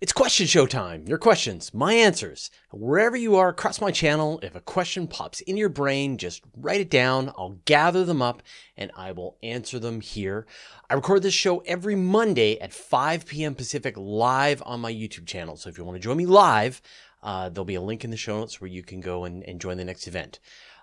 [0.00, 1.08] It's question show time.
[1.08, 2.52] Your questions, my answers.
[2.70, 6.80] Wherever you are across my channel, if a question pops in your brain, just write
[6.80, 7.32] it down.
[7.36, 8.40] I'll gather them up
[8.76, 10.46] and I will answer them here.
[10.88, 13.56] I record this show every Monday at 5 p.m.
[13.56, 15.56] Pacific live on my YouTube channel.
[15.56, 16.80] So if you want to join me live,
[17.20, 19.60] uh, there'll be a link in the show notes where you can go and, and
[19.60, 20.38] join the next event.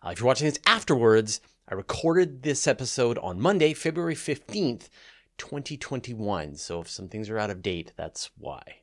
[0.05, 1.39] Uh, if you're watching this afterwards,
[1.70, 4.89] I recorded this episode on Monday, February 15th,
[5.38, 6.57] 2021.
[6.57, 8.82] So if some things are out of date, that's why.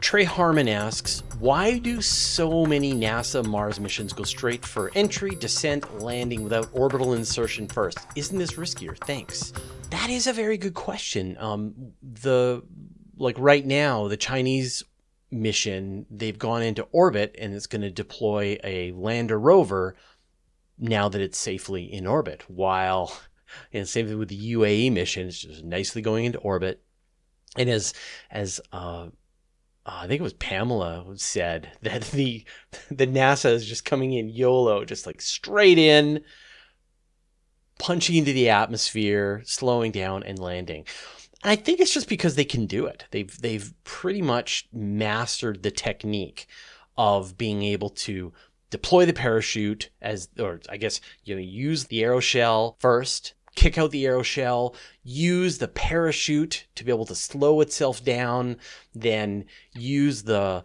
[0.00, 6.00] Trey Harmon asks, why do so many NASA Mars missions go straight for entry, descent,
[6.00, 7.98] landing without orbital insertion first?
[8.16, 8.96] Isn't this riskier?
[9.04, 9.52] Thanks.
[9.90, 11.36] That is a very good question.
[11.38, 12.62] Um, the
[13.16, 14.84] like right now, the Chinese
[15.30, 19.96] mission, they've gone into orbit and it's going to deploy a lander rover
[20.78, 22.42] now that it's safely in orbit.
[22.48, 23.12] While,
[23.72, 26.82] and same thing with the UAE mission, it's just nicely going into orbit.
[27.56, 27.92] And as
[28.30, 29.08] as uh,
[29.90, 32.44] uh, I think it was Pamela who said that the
[32.90, 36.22] the NASA is just coming in YOLO, just like straight in,
[37.78, 40.84] punching into the atmosphere, slowing down and landing.
[41.42, 43.04] And I think it's just because they can do it.
[43.10, 46.46] They've they've pretty much mastered the technique
[46.96, 48.32] of being able to
[48.68, 53.90] deploy the parachute as or I guess you know use the aeroshell first kick out
[53.90, 58.56] the aeroshell, use the parachute to be able to slow itself down,
[58.94, 60.64] then use the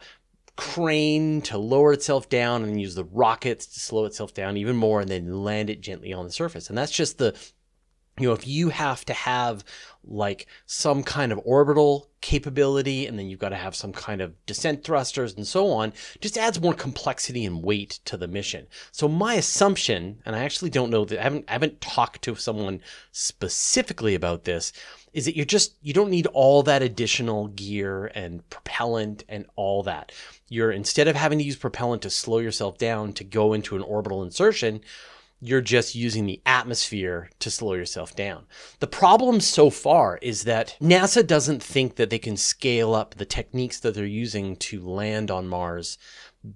[0.55, 5.01] crane to lower itself down and use the rockets to slow itself down even more
[5.01, 6.69] and then land it gently on the surface.
[6.69, 7.35] And that's just the
[8.19, 9.63] you know, if you have to have
[10.07, 14.33] like some kind of orbital capability and then you've got to have some kind of
[14.45, 15.91] descent thrusters and so on,
[16.21, 18.67] just adds more complexity and weight to the mission.
[18.91, 22.35] So my assumption, and I actually don't know that I haven't I haven't talked to
[22.35, 24.71] someone specifically about this,
[25.11, 29.83] is that you're just you don't need all that additional gear and propellant and all
[29.83, 30.13] that.
[30.47, 33.81] You're instead of having to use propellant to slow yourself down to go into an
[33.81, 34.81] orbital insertion,
[35.47, 38.45] you're just using the atmosphere to slow yourself down.
[38.79, 43.25] The problem so far is that NASA doesn't think that they can scale up the
[43.25, 45.97] techniques that they're using to land on Mars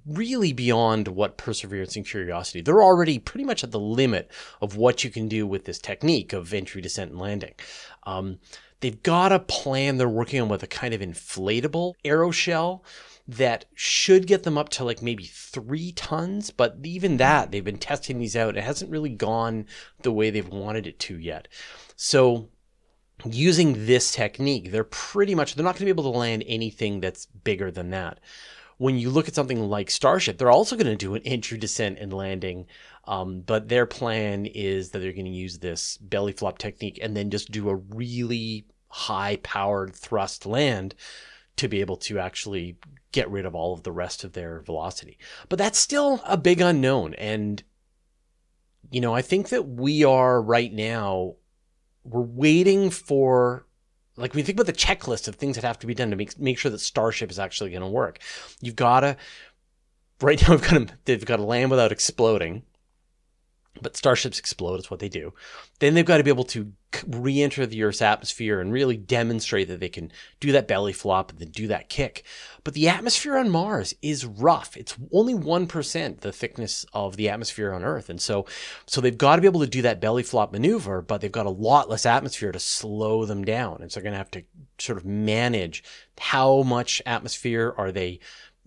[0.07, 2.61] really beyond what Perseverance and Curiosity.
[2.61, 6.33] They're already pretty much at the limit of what you can do with this technique
[6.33, 7.53] of entry, descent, and landing.
[8.03, 8.39] Um,
[8.81, 12.81] they've got a plan they're working on with a kind of inflatable aeroshell
[13.29, 16.50] that should get them up to like maybe three tons.
[16.50, 18.57] But even that, they've been testing these out.
[18.57, 19.67] It hasn't really gone
[20.01, 21.47] the way they've wanted it to yet.
[21.95, 22.50] So
[23.23, 27.01] using this technique, they're pretty much, they're not going to be able to land anything
[27.01, 28.19] that's bigger than that.
[28.78, 32.00] When you look at something like Starship, they're also going to do an entry, descent,
[32.00, 32.66] and landing.
[33.06, 37.16] Um, but their plan is that they're going to use this belly flop technique and
[37.16, 40.96] then just do a really high powered thrust land
[41.59, 42.78] to be able to actually
[43.12, 45.18] get rid of all of the rest of their velocity.
[45.47, 47.14] But that's still a big unknown.
[47.16, 47.64] And,
[48.92, 51.36] you know, I think that we are right now,
[52.03, 53.66] we're waiting for,
[54.16, 56.40] like, we think about the checklist of things that have to be done to make,
[56.40, 58.20] make sure that Starship is actually going to work.
[58.62, 59.18] You've got to,
[60.22, 62.64] right now, we've got to, they've got to land without exploding
[63.81, 65.34] but starships explode It's what they do.
[65.80, 66.74] Then they've got to be able to
[67.07, 71.40] re-enter the earth's atmosphere and really demonstrate that they can do that belly flop and
[71.40, 72.24] then do that kick.
[72.63, 74.75] But the atmosphere on mars is rough.
[74.75, 78.09] It's only 1% the thickness of the atmosphere on earth.
[78.09, 78.46] And so
[78.88, 81.46] so they've got to be able to do that belly flop maneuver but they've got
[81.46, 83.81] a lot less atmosphere to slow them down.
[83.81, 84.44] And so they're going to have to
[84.79, 85.84] sort of manage
[86.19, 88.19] how much atmosphere are they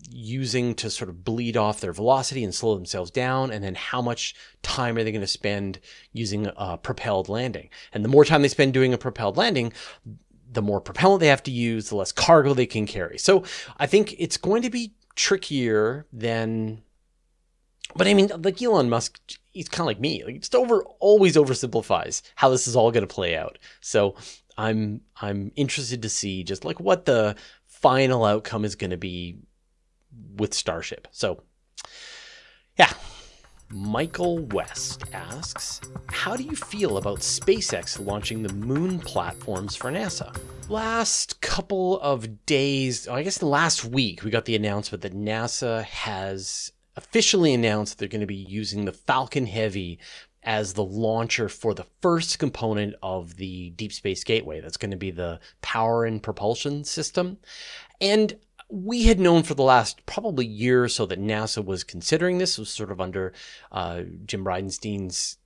[0.09, 3.51] using to sort of bleed off their velocity and slow themselves down?
[3.51, 5.79] And then how much time are they going to spend
[6.11, 7.69] using a propelled landing?
[7.91, 9.73] And the more time they spend doing a propelled landing,
[10.51, 13.17] the more propellant they have to use, the less cargo they can carry.
[13.17, 13.43] So
[13.77, 16.83] I think it's going to be trickier than.
[17.95, 19.19] But I mean, like Elon Musk,
[19.51, 20.23] he's kind of like me.
[20.23, 23.59] Like just over, always oversimplifies how this is all going to play out.
[23.81, 24.15] So
[24.57, 29.37] I'm I'm interested to see just like what the final outcome is going to be
[30.37, 31.07] with Starship.
[31.11, 31.43] So,
[32.77, 32.91] yeah.
[33.69, 40.35] Michael West asks, How do you feel about SpaceX launching the moon platforms for NASA?
[40.69, 45.83] Last couple of days, I guess the last week, we got the announcement that NASA
[45.85, 49.99] has officially announced they're going to be using the Falcon Heavy
[50.43, 54.61] as the launcher for the first component of the Deep Space Gateway.
[54.61, 57.37] That's going to be the power and propulsion system.
[58.01, 58.35] And
[58.73, 62.57] we had known for the last probably year or so that NASA was considering this.
[62.57, 63.31] It was sort of under
[63.71, 65.37] uh, Jim Bridenstine's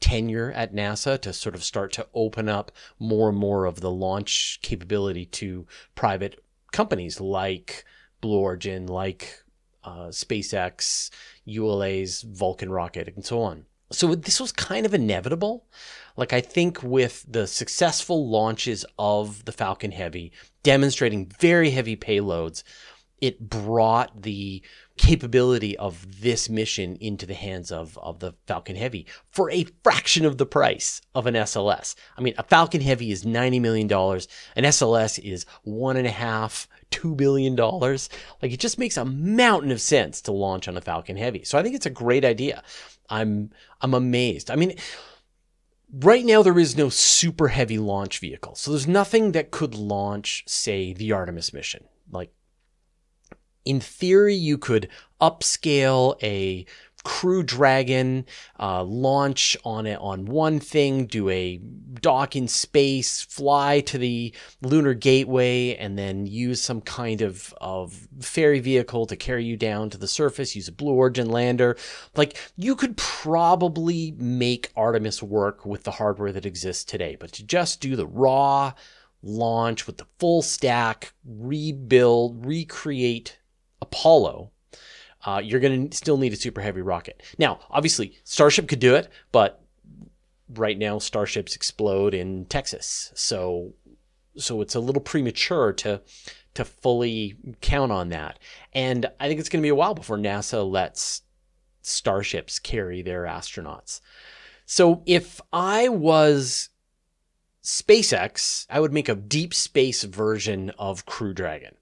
[0.00, 3.90] tenure at NASA to sort of start to open up more and more of the
[3.90, 7.86] launch capability to private companies like
[8.20, 9.42] Blue Origin, like
[9.82, 11.08] uh, SpaceX,
[11.46, 13.64] ULA's Vulcan rocket, and so on.
[13.90, 15.64] So this was kind of inevitable.
[16.16, 20.32] Like I think with the successful launches of the Falcon Heavy,
[20.62, 22.62] demonstrating very heavy payloads,
[23.20, 24.62] it brought the
[24.96, 30.24] capability of this mission into the hands of, of the Falcon Heavy for a fraction
[30.24, 31.94] of the price of an SLS.
[32.16, 33.90] I mean, a Falcon Heavy is $90 million.
[33.90, 38.08] An SLS is one and a half, two billion dollars.
[38.42, 41.44] Like it just makes a mountain of sense to launch on a Falcon Heavy.
[41.44, 42.62] So I think it's a great idea.
[43.08, 43.50] I'm
[43.80, 44.50] I'm amazed.
[44.50, 44.76] I mean,
[45.92, 48.54] right now there is no super heavy launch vehicle.
[48.54, 51.84] So there's nothing that could launch, say, the Artemis mission.
[52.10, 52.32] Like
[53.64, 54.88] in theory, you could
[55.20, 56.66] upscale a
[57.04, 58.24] Crew Dragon,
[58.58, 61.58] uh, launch on it on one thing, do a
[62.00, 68.08] dock in space, fly to the lunar gateway, and then use some kind of, of
[68.20, 71.76] ferry vehicle to carry you down to the surface, use a Blue Origin lander.
[72.16, 77.44] Like, you could probably make Artemis work with the hardware that exists today, but to
[77.44, 78.72] just do the raw
[79.22, 83.38] launch with the full stack, rebuild, recreate
[83.80, 84.50] Apollo
[85.24, 87.22] uh, you're going to still need a super heavy rocket.
[87.38, 89.62] Now, obviously, Starship could do it, but
[90.54, 93.74] right now Starships explode in Texas, so
[94.36, 96.00] so it's a little premature to
[96.54, 98.38] to fully count on that.
[98.72, 101.22] And I think it's going to be a while before NASA lets
[101.82, 104.00] starships carry their astronauts.
[104.64, 106.70] So if I was
[107.62, 111.74] SpaceX, I would make a deep space version of Crew Dragon.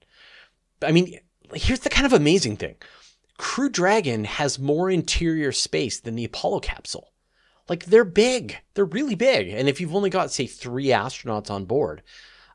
[0.83, 1.19] I mean,
[1.55, 2.77] here's the kind of amazing thing.
[3.43, 7.13] Crew Dragon has more interior space than the Apollo capsule.
[7.69, 9.49] Like they're big, they're really big.
[9.49, 12.05] And if you've only got, say, three astronauts on board,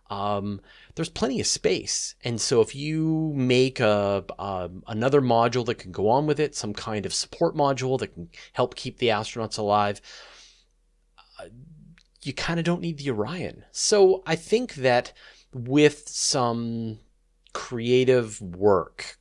[0.10, 0.62] um,
[0.96, 2.16] there's plenty of space.
[2.24, 6.56] And so if you make a, a, another module that can go on with it,
[6.56, 10.00] some kind of support module that can help keep the astronauts alive,
[11.38, 11.48] uh,
[12.24, 13.66] you kind of don't need the Orion.
[13.74, 15.12] So I think that
[15.54, 17.00] with some
[17.52, 19.18] creative work,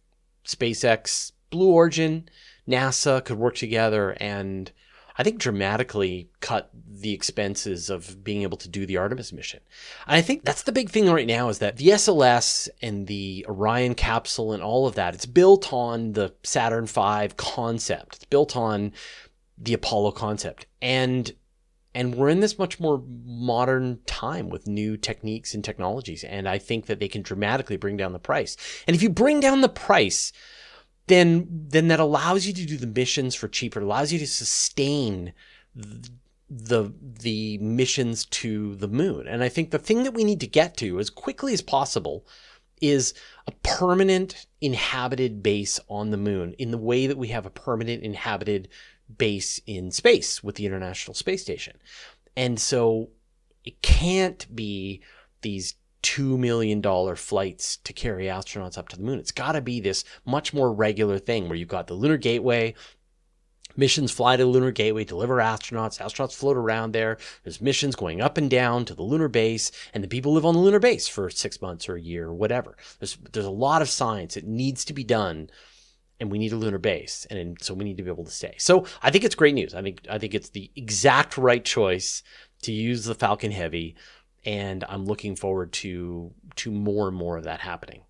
[0.47, 2.29] SpaceX Blue Origin,
[2.69, 4.73] NASA could work together and
[5.19, 9.61] I think dramatically cut the expenses of being able to do the Artemis mission.
[10.07, 13.47] And I think that's the big thing right now is that the SLS and the
[13.49, 18.17] Orion capsule and all of that, it's built on the Saturn V concept.
[18.17, 18.93] It's built on
[19.57, 20.67] the Apollo concept.
[20.83, 21.33] And
[21.95, 26.25] and we're in this much more modern time with new techniques and technologies.
[26.25, 28.59] And I think that they can dramatically bring down the price.
[28.87, 30.31] And if you bring down the price,
[31.07, 33.81] then then that allows you to do the missions for cheaper.
[33.81, 35.33] Allows you to sustain
[35.75, 39.27] the the missions to the moon.
[39.27, 42.27] And I think the thing that we need to get to as quickly as possible
[42.81, 43.15] is
[43.47, 48.03] a permanent inhabited base on the moon in the way that we have a permanent
[48.03, 48.69] inhabited
[49.17, 51.79] base in space with the International Space Station.
[52.37, 53.09] And so
[53.65, 55.01] it can't be
[55.43, 55.75] these
[56.07, 56.81] $2 million
[57.17, 59.19] flights to carry astronauts up to the moon.
[59.19, 62.75] It's got to be this much more regular thing where you've got the Lunar Gateway,
[63.77, 67.19] missions fly to the Lunar Gateway, deliver astronauts, astronauts float around there.
[67.43, 70.55] There's missions going up and down to the lunar base, and the people live on
[70.55, 72.77] the lunar base for six months or a year or whatever.
[73.01, 74.37] There's, there's a lot of science.
[74.37, 75.51] It needs to be done.
[76.19, 78.55] And we need a lunar base, and so we need to be able to stay.
[78.57, 79.75] So I think it's great news.
[79.75, 82.23] I think I think it's the exact right choice
[82.63, 83.95] to use the Falcon Heavy
[84.47, 88.03] and I'm looking forward to to more and more of that happening.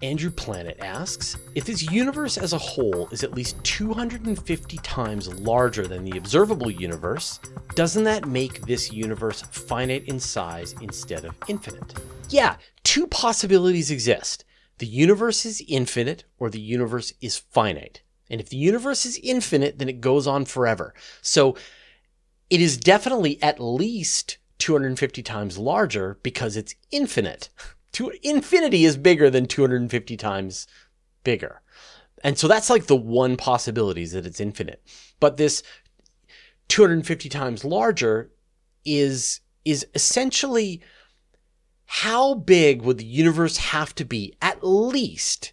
[0.00, 5.88] Andrew Planet asks If this universe as a whole is at least 250 times larger
[5.88, 7.40] than the observable universe,
[7.74, 11.94] doesn't that make this universe finite in size instead of infinite?
[12.28, 14.44] Yeah, two possibilities exist.
[14.78, 18.02] The universe is infinite or the universe is finite.
[18.30, 20.94] And if the universe is infinite, then it goes on forever.
[21.22, 21.56] So
[22.50, 27.48] it is definitely at least 250 times larger because it's infinite.
[27.92, 30.66] To infinity is bigger than 250 times
[31.24, 31.62] bigger.
[32.22, 34.82] And so that's like the one possibility is that it's infinite.
[35.20, 35.62] But this
[36.68, 38.30] 250 times larger
[38.84, 40.82] is is essentially
[41.86, 45.52] how big would the universe have to be at least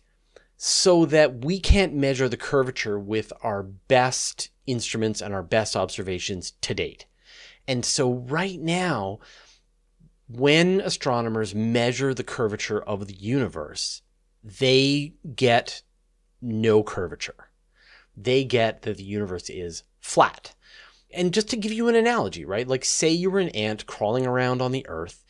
[0.57, 6.51] so that we can't measure the curvature with our best instruments and our best observations
[6.62, 7.05] to date.
[7.67, 9.19] And so right now,
[10.27, 14.01] when astronomers measure the curvature of the universe,
[14.43, 15.81] they get
[16.41, 17.50] no curvature.
[18.15, 20.53] They get that the universe is flat.
[21.13, 22.67] And just to give you an analogy, right?
[22.67, 25.24] Like, say you were an ant crawling around on the earth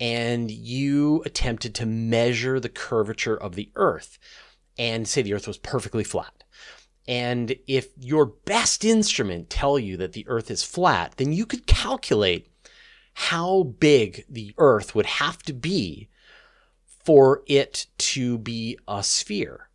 [0.00, 4.18] and you attempted to measure the curvature of the Earth
[4.78, 6.44] and say the Earth was perfectly flat.
[7.08, 11.66] And if your best instrument tell you that the Earth is flat, then you could
[11.66, 12.52] calculate
[13.14, 16.10] how big the Earth would have to be
[17.04, 19.70] for it to be a sphere.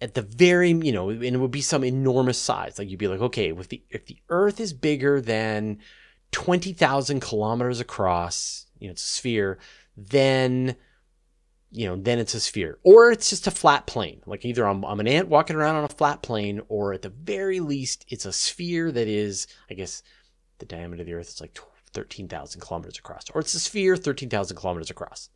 [0.00, 2.78] At the very, you know, and it would be some enormous size.
[2.78, 5.78] Like you'd be like, okay, if the if the Earth is bigger than
[6.32, 9.58] twenty thousand kilometers across, you know, it's a sphere,
[9.94, 10.74] then
[11.70, 12.78] you know, then it's a sphere.
[12.82, 14.22] Or it's just a flat plane.
[14.26, 17.10] Like either I'm, I'm an ant walking around on a flat plane, or at the
[17.10, 20.02] very least, it's a sphere that is, I guess,
[20.58, 21.58] the diameter of the Earth is like
[21.92, 23.30] 13,000 kilometers across.
[23.34, 25.30] Or it's a sphere 13,000 kilometers across.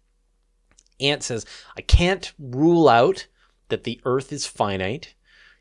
[1.01, 3.27] Ant says, I can't rule out
[3.69, 5.15] that the Earth is finite.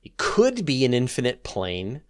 [0.04, 2.02] It could be an infinite plane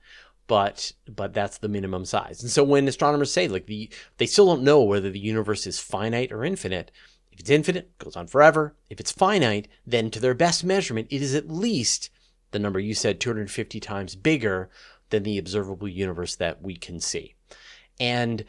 [0.48, 2.42] but but that's the minimum size.
[2.42, 5.80] And so when astronomers say like the they still don't know whether the universe is
[5.80, 6.92] finite or infinite.
[7.34, 8.76] If it's infinite, it goes on forever.
[8.90, 12.10] If it's finite, then to their best measurement, it is at least
[12.52, 14.70] the number you said 250 times bigger
[15.10, 17.36] than the observable universe that we can see.
[18.00, 18.46] And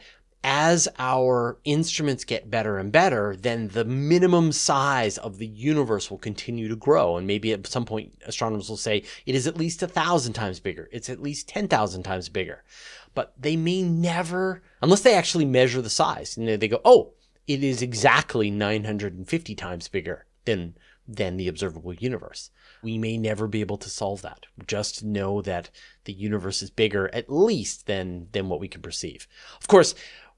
[0.47, 6.19] as our instruments get better and better, then the minimum size of the universe will
[6.19, 7.17] continue to grow.
[7.17, 10.59] And maybe at some point, astronomers will say it is at least a thousand times
[10.59, 10.87] bigger.
[10.91, 12.63] It's at least 10,000 times bigger.
[13.15, 17.14] But they may never, unless they actually measure the size, and they go, oh,
[17.47, 20.75] it is exactly 950 times bigger than,
[21.07, 22.49] than the observable universe.
[22.81, 24.45] We may never be able to solve that.
[24.67, 25.69] Just know that
[26.05, 29.27] the universe is bigger, at least, than, than what we can perceive.
[29.59, 29.95] Of course,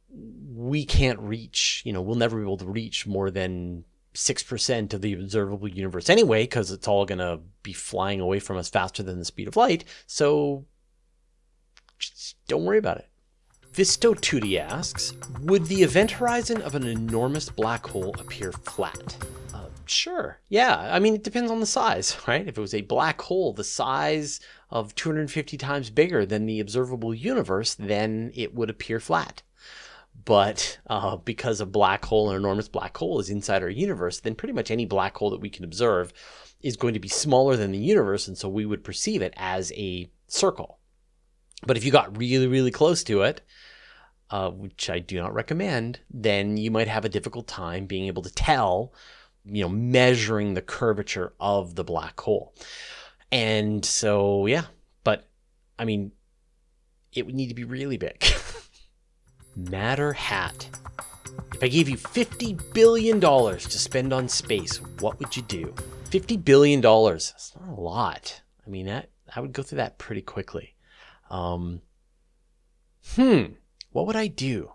[0.09, 3.83] we can't reach, you know, we'll never be able to reach more than
[4.13, 8.57] 6% of the observable universe anyway, because it's all going to be flying away from
[8.57, 9.83] us faster than the speed of light.
[10.07, 10.65] So
[11.99, 13.09] just don't worry about it.
[13.77, 19.15] Visto Tutti asks Would the event horizon of an enormous black hole appear flat?
[19.53, 20.39] Uh, sure.
[20.49, 20.89] Yeah.
[20.91, 22.47] I mean, it depends on the size, right?
[22.47, 24.39] If it was a black hole the size
[24.71, 29.43] of 250 times bigger than the observable universe, then it would appear flat
[30.25, 34.33] but uh, because a black hole, an enormous black hole, is inside our universe, then
[34.33, 36.11] pretty much any black hole that we can observe
[36.61, 39.71] is going to be smaller than the universe, and so we would perceive it as
[39.73, 40.79] a circle.
[41.65, 43.41] But if you got really, really close to it,
[44.29, 48.23] uh, which I do not recommend, then you might have a difficult time being able
[48.23, 48.93] to tell,
[49.45, 52.53] you know, measuring the curvature of the black hole.
[53.31, 54.65] And so, yeah,
[55.03, 55.27] but
[55.79, 56.11] I mean,
[57.13, 58.23] it would need to be really big.
[59.55, 60.69] Matter Hat.
[61.53, 65.73] If I gave you $50 billion to spend on space, what would you do?
[66.11, 66.81] $50 billion.
[66.81, 68.41] That's not a lot.
[68.65, 70.75] I mean, that I would go through that pretty quickly.
[71.29, 71.81] Um,
[73.15, 73.43] hmm,
[73.97, 74.73] what would I do?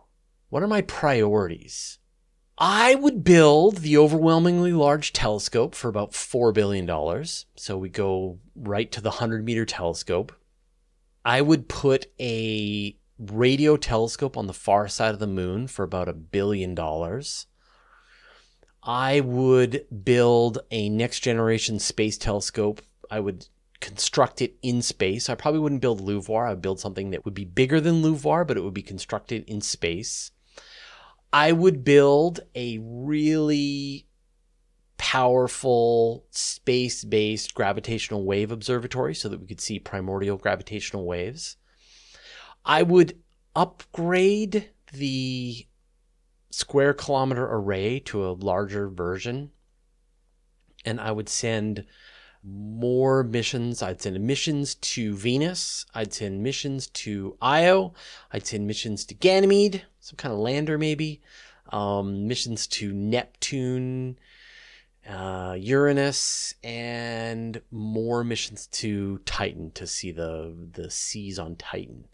[0.48, 2.00] What are my priorities?
[2.58, 6.88] I would build the overwhelmingly large telescope for about $4 billion.
[7.54, 10.32] So we go right to the 100 meter telescope.
[11.24, 16.08] I would put a radio telescope on the far side of the moon for about
[16.08, 17.46] a billion dollars.
[18.82, 22.82] I would build a next generation space telescope.
[23.08, 23.46] I would
[23.82, 25.28] construct it in space.
[25.28, 26.46] I probably wouldn't build LUVOIR.
[26.46, 29.60] I'd build something that would be bigger than LUVOIR, but it would be constructed in
[29.60, 30.30] space.
[31.32, 34.06] I would build a really
[34.96, 41.56] powerful space based gravitational wave observatory so that we could see primordial gravitational waves.
[42.64, 43.18] I would
[43.56, 45.66] upgrade the
[46.50, 49.50] square kilometer array to a larger version.
[50.84, 51.84] And I would send
[52.44, 53.82] more missions.
[53.82, 55.86] I'd send missions to Venus.
[55.94, 57.94] I'd send missions to Io.
[58.32, 61.20] I'd send missions to Ganymede, some kind of lander maybe.
[61.70, 64.18] Um, missions to Neptune,
[65.08, 72.04] uh, Uranus, and more missions to Titan to see the the seas on Titan.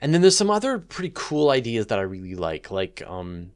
[0.00, 2.72] And then there's some other pretty cool ideas that I really like.
[2.72, 3.52] Like, um,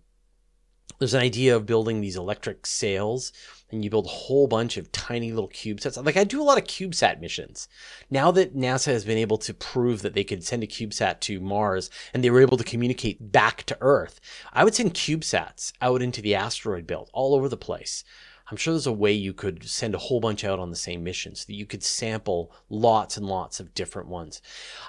[0.98, 3.32] there's an idea of building these electric sails,
[3.70, 6.02] and you build a whole bunch of tiny little CubeSats.
[6.04, 7.68] Like, I do a lot of CubeSat missions.
[8.10, 11.40] Now that NASA has been able to prove that they could send a CubeSat to
[11.40, 14.20] Mars and they were able to communicate back to Earth,
[14.52, 18.04] I would send CubeSats out into the asteroid belt all over the place.
[18.48, 21.02] I'm sure there's a way you could send a whole bunch out on the same
[21.02, 24.40] mission so that you could sample lots and lots of different ones.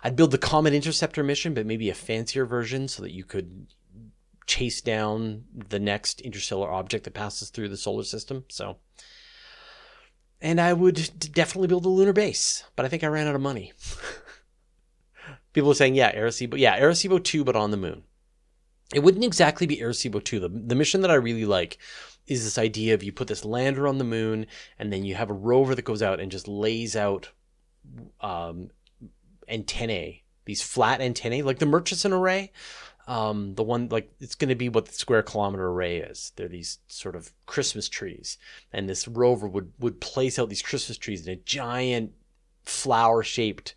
[0.03, 3.67] I'd build the Comet Interceptor mission, but maybe a fancier version so that you could
[4.47, 8.45] chase down the next interstellar object that passes through the solar system.
[8.49, 8.77] So,
[10.41, 13.41] and I would definitely build a lunar base, but I think I ran out of
[13.41, 13.73] money.
[15.53, 18.03] People are saying, yeah, Arecibo, yeah, Arecibo 2, but on the moon.
[18.93, 20.39] it wouldn't exactly be Arecibo 2.
[20.39, 21.77] The, the mission that I really like
[22.27, 24.45] is this idea of you put this lander on the moon
[24.77, 27.29] and then you have a rover that goes out and just lays out
[28.21, 28.69] um,
[29.47, 32.51] antennae, these flat antennae, like the Murchison array.
[33.07, 36.33] Um, the one like it's going to be what the square kilometer array is.
[36.35, 38.37] They're these sort of Christmas trees,
[38.73, 42.11] and this rover would would place out these Christmas trees in a giant
[42.65, 43.75] flower shaped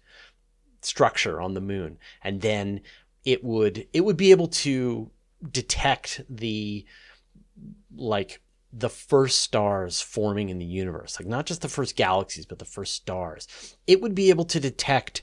[0.82, 2.80] structure on the moon, and then
[3.24, 5.10] it would it would be able to
[5.52, 6.84] detect the
[7.94, 8.40] like
[8.72, 12.64] the first stars forming in the universe, like not just the first galaxies, but the
[12.64, 13.76] first stars.
[13.86, 15.22] It would be able to detect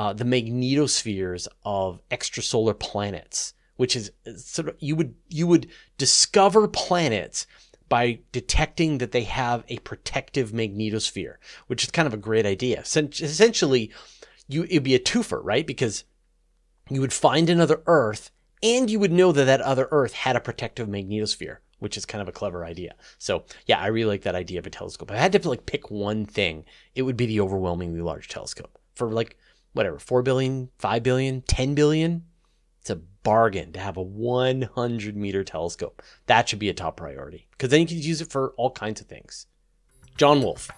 [0.00, 6.66] uh, the magnetospheres of extrasolar planets, which is sort of you would you would discover
[6.66, 7.46] planets
[7.90, 11.34] by detecting that they have a protective magnetosphere,
[11.66, 12.80] which is kind of a great idea.
[12.80, 13.92] Essentially,
[14.48, 15.66] you it'd be a twofer, right?
[15.66, 16.04] Because
[16.88, 18.30] you would find another Earth,
[18.62, 22.22] and you would know that that other Earth had a protective magnetosphere, which is kind
[22.22, 22.94] of a clever idea.
[23.18, 25.10] So yeah, I really like that idea of a telescope.
[25.10, 26.64] If I had to like pick one thing,
[26.94, 29.36] it would be the overwhelmingly large telescope for like
[29.72, 32.24] whatever, 4 billion, 5 billion, 10 billion.
[32.80, 36.02] It's a bargain to have a 100 meter telescope.
[36.26, 39.00] That should be a top priority because then you can use it for all kinds
[39.00, 39.46] of things.
[40.16, 40.70] John Wolf,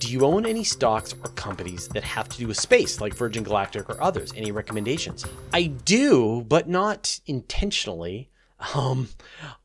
[0.00, 3.44] do you own any stocks or companies that have to do with space, like Virgin
[3.44, 4.32] Galactic or others?
[4.34, 5.24] Any recommendations?
[5.52, 8.30] I do, but not intentionally.
[8.74, 9.08] Um,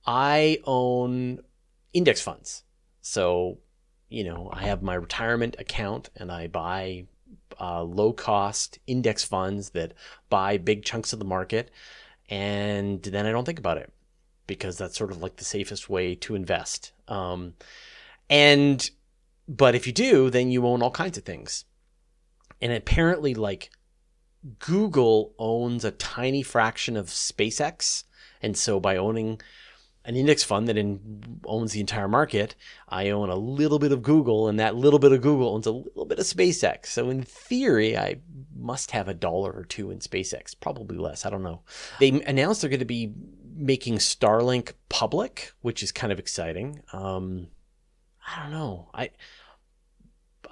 [0.05, 1.39] I own
[1.93, 2.63] index funds.
[3.01, 3.57] So,
[4.09, 7.05] you know, I have my retirement account and I buy
[7.59, 9.93] uh, low cost index funds that
[10.29, 11.71] buy big chunks of the market.
[12.29, 13.91] And then I don't think about it
[14.47, 16.91] because that's sort of like the safest way to invest.
[17.07, 17.53] Um,
[18.29, 18.89] and,
[19.47, 21.65] but if you do, then you own all kinds of things.
[22.61, 23.69] And apparently, like
[24.59, 28.03] Google owns a tiny fraction of SpaceX.
[28.41, 29.41] And so by owning
[30.05, 32.55] an index fund that in, owns the entire market.
[32.89, 35.71] I own a little bit of Google, and that little bit of Google owns a
[35.71, 36.87] little bit of SpaceX.
[36.87, 38.17] So in theory, I
[38.55, 41.25] must have a dollar or two in SpaceX, probably less.
[41.25, 41.61] I don't know.
[41.99, 43.13] They announced they're going to be
[43.55, 46.81] making Starlink public, which is kind of exciting.
[46.93, 47.47] Um,
[48.27, 48.89] I don't know.
[48.93, 49.11] I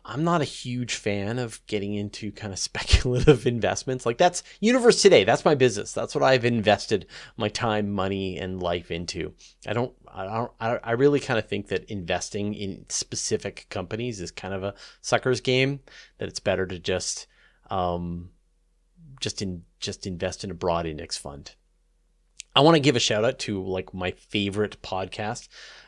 [0.05, 4.05] I'm not a huge fan of getting into kind of speculative investments.
[4.05, 5.23] Like that's universe today.
[5.23, 5.93] That's my business.
[5.93, 7.05] That's what I've invested
[7.37, 9.33] my time, money, and life into.
[9.65, 9.93] I don't.
[10.15, 10.51] I don't.
[10.59, 15.41] I really kind of think that investing in specific companies is kind of a sucker's
[15.41, 15.79] game.
[16.17, 17.27] That it's better to just,
[17.69, 18.29] um,
[19.19, 21.55] just in just invest in a broad index fund.
[22.55, 25.47] I want to give a shout out to like my favorite podcast.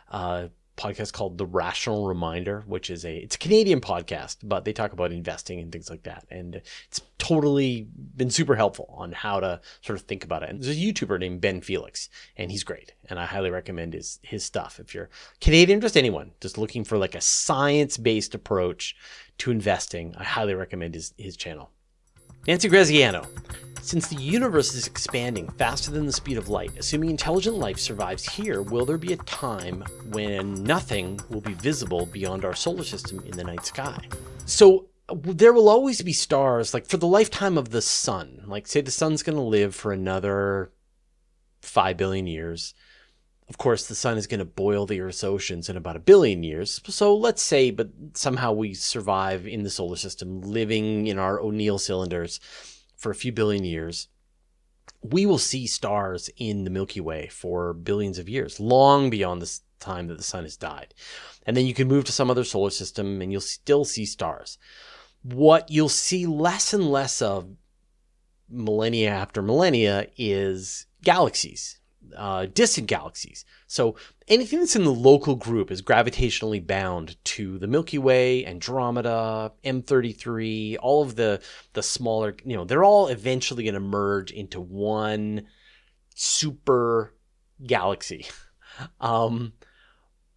[0.09, 4.73] Uh, podcast called The Rational Reminder, which is a it's a Canadian podcast, but they
[4.73, 6.25] talk about investing and things like that.
[6.29, 10.49] And it's totally been super helpful on how to sort of think about it.
[10.49, 12.93] And there's a YouTuber named Ben Felix, and he's great.
[13.09, 14.79] And I highly recommend his his stuff.
[14.79, 15.09] If you're
[15.41, 18.95] Canadian, just anyone, just looking for like a science-based approach
[19.39, 21.71] to investing, I highly recommend his his channel.
[22.47, 23.27] Nancy Graziano.
[23.81, 28.23] Since the universe is expanding faster than the speed of light, assuming intelligent life survives
[28.23, 33.23] here, will there be a time when nothing will be visible beyond our solar system
[33.25, 33.99] in the night sky?
[34.45, 38.43] So there will always be stars, like for the lifetime of the sun.
[38.45, 40.71] Like, say the sun's going to live for another
[41.63, 42.75] 5 billion years.
[43.47, 46.41] Of course, the sun is going to boil the Earth's oceans in about a billion
[46.41, 46.81] years.
[46.87, 51.77] So let's say, but somehow we survive in the solar system, living in our O'Neill
[51.77, 52.39] cylinders
[52.97, 54.07] for a few billion years,
[55.03, 59.59] we will see stars in the Milky Way for billions of years, long beyond the
[59.79, 60.95] time that the sun has died.
[61.45, 64.57] And then you can move to some other solar system and you'll still see stars.
[65.21, 67.49] What you'll see less and less of
[68.49, 71.79] millennia after millennia is galaxies
[72.17, 73.45] uh, distant galaxies.
[73.67, 73.95] So
[74.27, 80.77] anything that's in the local group is gravitationally bound to the Milky Way, Andromeda, M33,
[80.81, 81.41] all of the
[81.73, 85.47] the smaller, you know, they're all eventually going to merge into one
[86.15, 87.13] super
[87.65, 88.25] galaxy.
[88.99, 89.53] Um,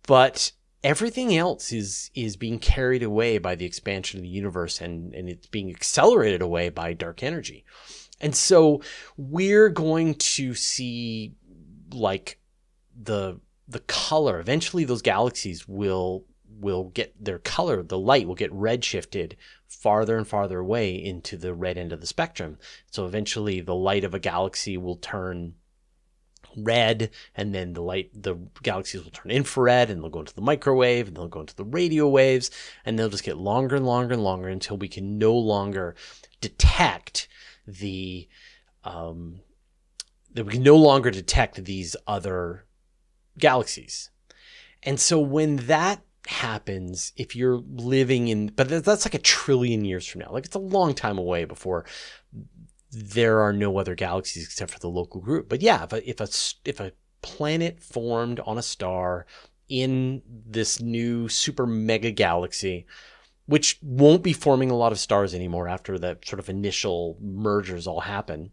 [0.07, 0.53] but
[0.85, 5.29] everything else is is being carried away by the expansion of the universe and and
[5.29, 7.65] it's being accelerated away by dark energy.
[8.21, 8.83] And so
[9.17, 11.35] we're going to see
[11.93, 12.39] like
[13.01, 14.41] the the color.
[14.41, 17.83] Eventually those galaxies will will get their color.
[17.83, 22.01] The light will get red shifted farther and farther away into the red end of
[22.01, 22.59] the spectrum.
[22.91, 25.55] So eventually the light of a galaxy will turn
[26.57, 30.41] red and then the light the galaxies will turn infrared and they'll go into the
[30.41, 32.51] microwave and they'll go into the radio waves
[32.85, 35.95] and they'll just get longer and longer and longer until we can no longer
[36.41, 37.29] detect
[37.67, 38.27] the
[38.85, 39.41] um,
[40.39, 42.65] that we can no longer detect these other
[43.39, 44.11] galaxies.
[44.85, 50.07] And so when that happens, if you're living in, but that's like a trillion years
[50.07, 51.85] from now, like it's a long time away before
[52.93, 55.49] there are no other galaxies except for the local group.
[55.49, 56.29] But yeah, if a, if a,
[56.65, 59.27] if a planet formed on a star
[59.69, 62.87] in this new super mega galaxy,
[63.47, 67.89] which won't be forming a lot of stars anymore after that sort of initial mergers
[67.89, 68.53] all happen,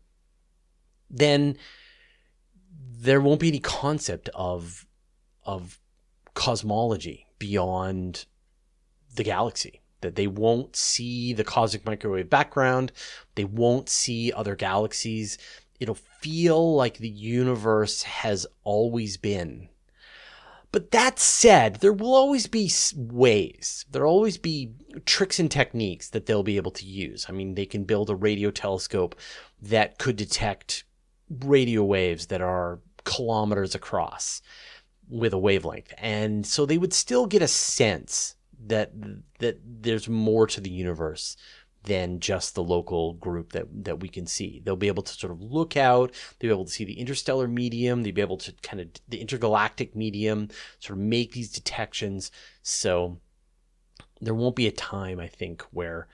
[1.09, 1.57] then
[2.69, 4.85] there won't be any concept of
[5.43, 5.79] of
[6.33, 8.25] cosmology beyond
[9.15, 12.91] the galaxy that they won't see the cosmic microwave background.
[13.35, 15.37] They won't see other galaxies.
[15.79, 19.69] It'll feel like the universe has always been.
[20.71, 24.73] But that said, there will always be ways, there'll always be
[25.05, 27.25] tricks and techniques that they'll be able to use.
[27.29, 29.15] I mean, they can build a radio telescope
[29.61, 30.83] that could detect
[31.29, 34.41] radio waves that are kilometers across
[35.09, 35.93] with a wavelength.
[35.97, 38.35] And so they would still get a sense
[38.67, 38.91] that
[39.39, 41.37] that there's more to the universe
[41.83, 44.61] than just the local group that that we can see.
[44.63, 47.47] They'll be able to sort of look out, they'll be able to see the interstellar
[47.47, 52.31] medium, they'll be able to kind of the intergalactic medium, sort of make these detections.
[52.63, 53.19] So
[54.21, 56.07] there won't be a time, I think, where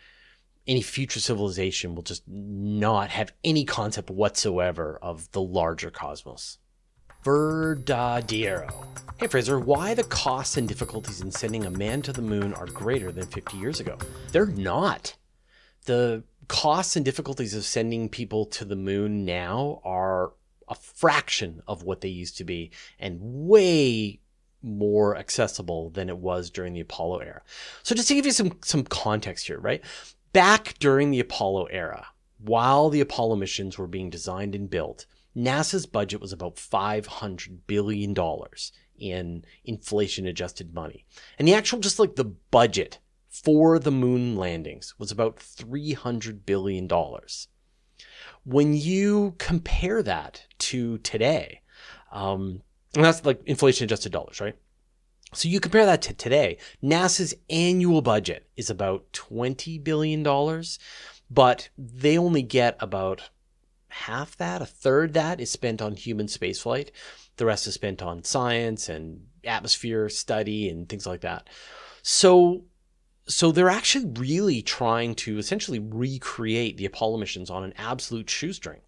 [0.71, 6.59] any future civilization will just not have any concept whatsoever of the larger cosmos.
[7.23, 8.73] Verdadero.
[9.17, 12.65] Hey Fraser, why the costs and difficulties in sending a man to the moon are
[12.65, 13.97] greater than 50 years ago?
[14.31, 15.15] They're not
[15.85, 20.31] the costs and difficulties of sending people to the moon now are
[20.67, 24.19] a fraction of what they used to be and way
[24.63, 27.41] more accessible than it was during the Apollo era.
[27.83, 29.83] So just to give you some some context here, right?
[30.33, 35.85] Back during the Apollo era, while the Apollo missions were being designed and built, NASA's
[35.85, 41.05] budget was about 500 billion dollars in inflation adjusted money.
[41.37, 46.87] And the actual just like the budget for the moon landings was about $300 billion.
[48.43, 51.61] When you compare that to today,
[52.11, 52.61] um,
[52.93, 54.55] and that's like inflation adjusted dollars, right?
[55.33, 60.23] So you compare that to today, NASA's annual budget is about $20 billion,
[61.29, 63.29] but they only get about
[63.87, 66.89] half that, a third that is spent on human spaceflight.
[67.37, 71.49] The rest is spent on science and atmosphere study and things like that.
[72.01, 72.65] So
[73.27, 78.81] so they're actually really trying to essentially recreate the Apollo missions on an absolute shoestring.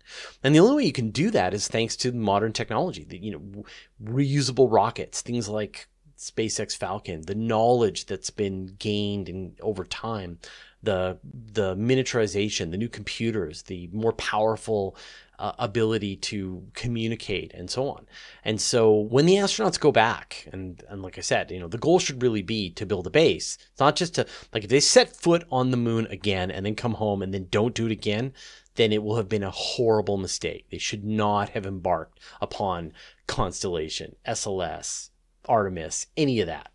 [0.43, 3.31] And the only way you can do that is thanks to modern technology, the, you
[3.31, 3.63] know,
[4.03, 5.87] reusable rockets, things like
[6.31, 10.39] SpaceX Falcon, the knowledge that's been gained in over time,
[10.81, 14.95] the the miniaturization, the new computers, the more powerful
[15.39, 18.05] uh, ability to communicate and so on.
[18.45, 21.77] And so when the astronauts go back, and, and like I said, you know, the
[21.77, 23.57] goal should really be to build a base.
[23.71, 26.75] It's not just to, like, if they set foot on the moon again and then
[26.75, 28.33] come home and then don't do it again,
[28.75, 30.65] then it will have been a horrible mistake.
[30.71, 32.93] They should not have embarked upon
[33.27, 35.09] Constellation, SLS,
[35.45, 36.71] Artemis, any of that.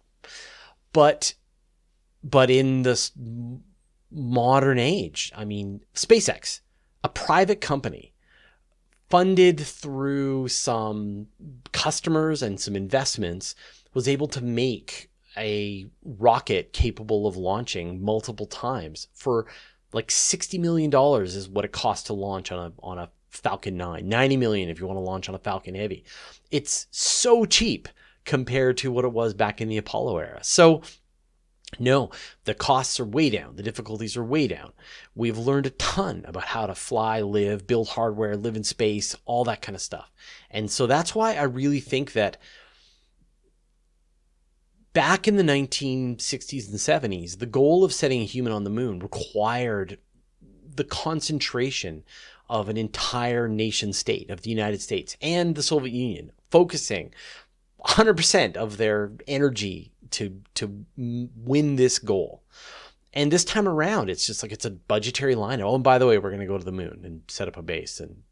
[0.93, 1.35] But,
[2.23, 3.13] but in this
[4.11, 6.61] modern age, I mean, SpaceX,
[7.05, 8.15] a private company,
[9.11, 11.29] funded through some
[11.73, 13.55] customers and some investments,
[13.95, 19.47] was able to make a rocket capable of launching multiple times for
[19.93, 20.93] like $60 million
[21.25, 24.81] is what it costs to launch on a, on a Falcon 9, 90 million if
[24.81, 26.05] you want to launch on a Falcon Heavy.
[26.51, 27.89] It's so cheap
[28.29, 30.39] compared to what it was back in the Apollo era.
[30.43, 30.83] So
[31.79, 32.11] no,
[32.45, 33.57] the costs are way down.
[33.57, 34.73] The difficulties are way down.
[35.15, 39.45] We've learned a ton about how to fly, live, build hardware, live in space, all
[39.45, 40.13] that kind of stuff.
[40.51, 42.37] And so that's why I really think that
[44.93, 48.99] back in the 1960s and 70s, the goal of setting a human on the moon
[48.99, 49.99] required
[50.75, 52.05] the concentration
[52.49, 57.13] of an entire nation state of the United States and the Soviet Union focusing
[57.89, 62.43] 100% of their energy to to win this goal.
[63.15, 65.61] And this time around, it's just like it's a budgetary line.
[65.61, 67.57] Oh, and by the way, we're going to go to the moon and set up
[67.57, 68.23] a base and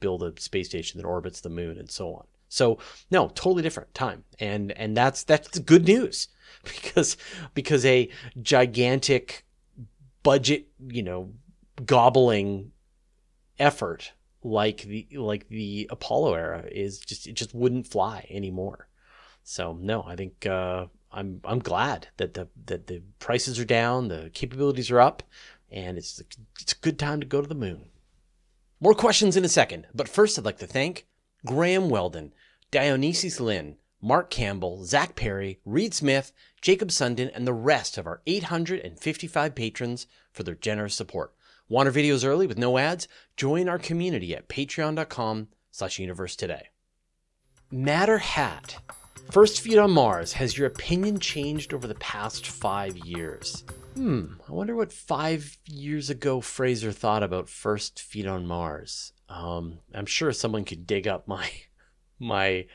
[0.00, 2.26] build a space station that orbits the moon and so on.
[2.48, 2.78] So
[3.10, 6.28] no, totally different time, and and that's that's good news
[6.64, 7.16] because
[7.54, 8.08] because a
[8.42, 9.44] gigantic
[10.22, 11.32] budget, you know,
[11.84, 12.72] gobbling
[13.58, 18.85] effort like the like the Apollo era is just it just wouldn't fly anymore.
[19.48, 24.08] So no, I think uh, I'm I'm glad that the that the prices are down,
[24.08, 25.22] the capabilities are up,
[25.70, 26.20] and it's
[26.60, 27.90] it's a good time to go to the moon.
[28.80, 31.06] More questions in a second, but first I'd like to thank
[31.46, 32.34] Graham Weldon,
[32.72, 38.22] Dionysius Lynn, Mark Campbell, Zach Perry, Reed Smith, Jacob Sundin, and the rest of our
[38.26, 41.32] 855 patrons for their generous support.
[41.68, 43.06] Want our videos early with no ads?
[43.36, 46.70] Join our community at patreon.com slash universe today.
[47.70, 48.78] Matter Hat.
[49.30, 50.32] First Feet on Mars.
[50.34, 53.64] Has your opinion changed over the past five years?
[53.94, 59.12] Hmm, I wonder what five years ago Fraser thought about First Feet on Mars.
[59.28, 61.50] Um, I'm sure someone could dig up my
[62.18, 62.66] my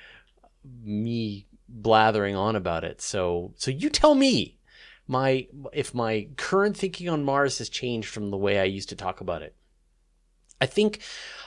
[0.83, 3.01] me blathering on about it.
[3.01, 4.57] So so you tell me
[5.07, 8.95] my if my current thinking on Mars has changed from the way I used to
[8.95, 9.55] talk about it.
[10.61, 10.99] I think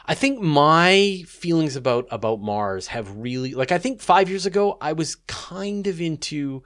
[0.07, 4.77] I think my feelings about about Mars have really like I think 5 years ago
[4.81, 6.63] I was kind of into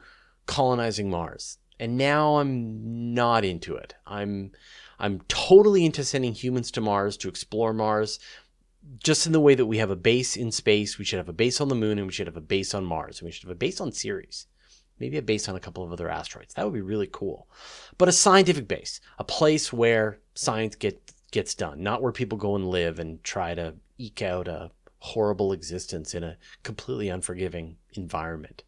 [0.47, 3.95] colonizing Mars and now I'm not into it.
[4.07, 4.53] I'm
[4.99, 8.19] I'm totally into sending humans to Mars to explore Mars
[9.03, 11.33] just in the way that we have a base in space, we should have a
[11.33, 13.45] base on the moon and we should have a base on Mars and we should
[13.45, 14.47] have a base on Ceres.
[14.99, 16.55] Maybe a base on a couple of other asteroids.
[16.55, 17.49] That would be really cool.
[17.99, 22.57] But a scientific base, a place where science get, gets done, not where people go
[22.57, 28.65] and live and try to eke out a horrible existence in a completely unforgiving environment.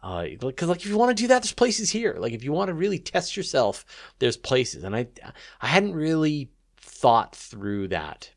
[0.00, 2.16] Because uh, like if you want to do that, there's places here.
[2.18, 3.84] Like if you want to really test yourself,
[4.18, 4.84] there's places.
[4.84, 5.08] And I
[5.60, 8.30] I hadn't really thought through that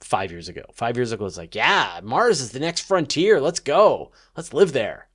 [0.00, 0.62] five years ago.
[0.74, 3.40] Five years ago, it was like, yeah, Mars is the next frontier.
[3.40, 4.12] Let's go.
[4.36, 5.08] Let's live there.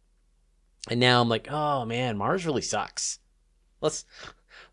[0.89, 3.19] And now I'm like, oh man, Mars really sucks.
[3.81, 4.05] Let's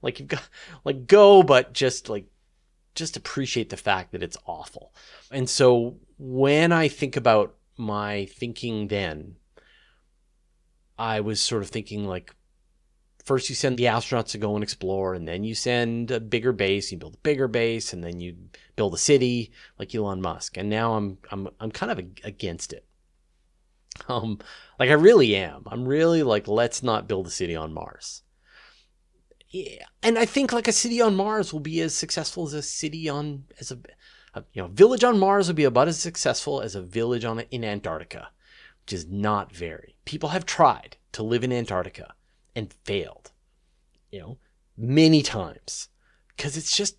[0.03, 0.49] like you've got
[0.85, 2.27] like go, but just like
[2.99, 4.93] just appreciate the fact that it's awful.
[5.31, 9.37] And so when I think about my thinking then,
[10.99, 12.35] I was sort of thinking like
[13.25, 16.53] first you send the astronauts to go and explore, and then you send a bigger
[16.53, 18.35] base, you build a bigger base, and then you
[18.75, 20.57] build a city like Elon Musk.
[20.57, 22.85] And now I'm I'm I'm kind of against it.
[24.09, 24.39] Um,
[24.79, 25.65] like I really am.
[25.67, 28.23] I'm really like, let's not build a city on Mars.
[30.03, 33.09] And I think like a city on Mars will be as successful as a city
[33.09, 33.79] on as a,
[34.35, 37.41] a you know village on Mars will be about as successful as a village on
[37.41, 38.29] in Antarctica,
[38.85, 39.97] which is not very.
[40.05, 42.15] People have tried to live in Antarctica
[42.55, 43.33] and failed,
[44.11, 44.39] you know,
[44.77, 45.89] many times
[46.37, 46.97] because it's just,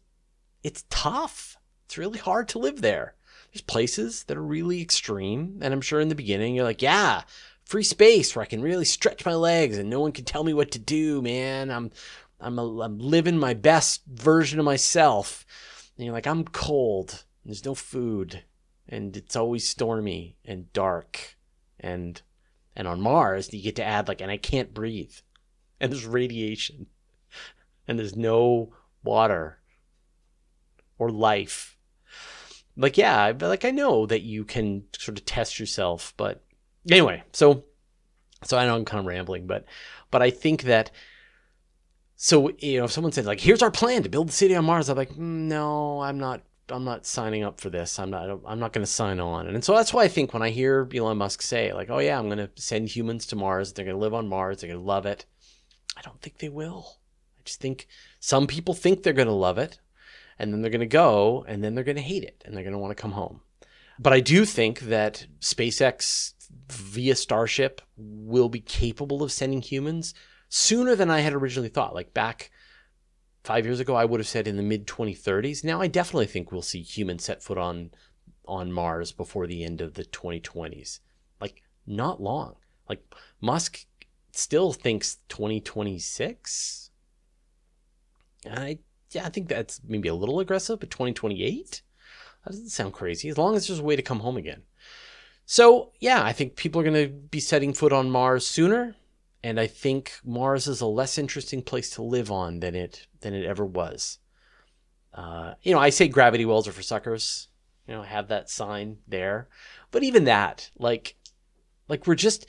[0.64, 1.58] it's tough.
[1.86, 3.16] It's really hard to live there.
[3.52, 5.60] There's places that are really extreme.
[5.62, 7.24] And I'm sure in the beginning you're like, yeah,
[7.66, 10.54] free space where I can really stretch my legs and no one can tell me
[10.54, 11.72] what to do, man.
[11.72, 11.92] I'm,
[12.40, 15.46] I'm, a, I'm living my best version of myself.
[15.98, 17.24] And you're like, I'm cold.
[17.46, 18.44] There's no food
[18.90, 21.38] and it's always stormy and dark
[21.80, 22.22] and
[22.76, 25.14] and on Mars you get to add like and I can't breathe
[25.80, 26.88] and there's radiation
[27.88, 28.74] and there's no
[29.04, 29.60] water
[30.98, 31.78] or life.
[32.76, 36.44] Like, yeah, like I know that you can sort of test yourself, but
[36.90, 37.66] anyway, so
[38.44, 39.66] so I know I'm kind of rambling, but
[40.12, 40.92] but I think that
[42.22, 44.66] so you know if someone said like here's our plan to build the city on
[44.66, 47.98] Mars, I'm like no, I'm not I'm not signing up for this.
[47.98, 49.48] I'm not I'm not going to sign on.
[49.48, 52.20] And so that's why I think when I hear Elon Musk say like, "Oh yeah,
[52.20, 53.72] I'm going to send humans to Mars.
[53.72, 54.60] They're going to live on Mars.
[54.60, 55.26] They're going to love it."
[55.96, 56.98] I don't think they will.
[57.38, 57.88] I just think
[58.20, 59.80] some people think they're going to love it
[60.38, 62.64] and then they're going to go and then they're going to hate it and they're
[62.64, 63.42] going to want to come home.
[63.98, 66.34] But I do think that SpaceX
[66.70, 70.14] via Starship will be capable of sending humans
[70.50, 71.96] sooner than I had originally thought.
[71.96, 72.52] Like back
[73.44, 75.64] five years ago, I would have said in the mid 2030s.
[75.64, 77.92] Now I definitely think we'll see humans set foot on
[78.46, 81.00] on Mars before the end of the 2020s.
[81.40, 82.56] Like not long.
[82.90, 83.04] Like
[83.40, 83.86] Musk
[84.32, 86.90] still thinks 2026.
[88.50, 88.80] I
[89.12, 91.82] yeah, I think that's maybe a little aggressive, but 2028?
[92.44, 93.30] That doesn't sound crazy.
[93.30, 94.64] As long as there's a way to come home again.
[95.46, 98.96] So, yeah, I think people are going to be setting foot on Mars sooner,
[99.44, 103.34] and I think Mars is a less interesting place to live on than it than
[103.34, 104.20] it ever was.
[105.14, 107.48] Uh, you know, I say gravity wells are for suckers.
[107.88, 109.48] You know, have that sign there,
[109.90, 111.16] but even that, like,
[111.88, 112.46] like we're just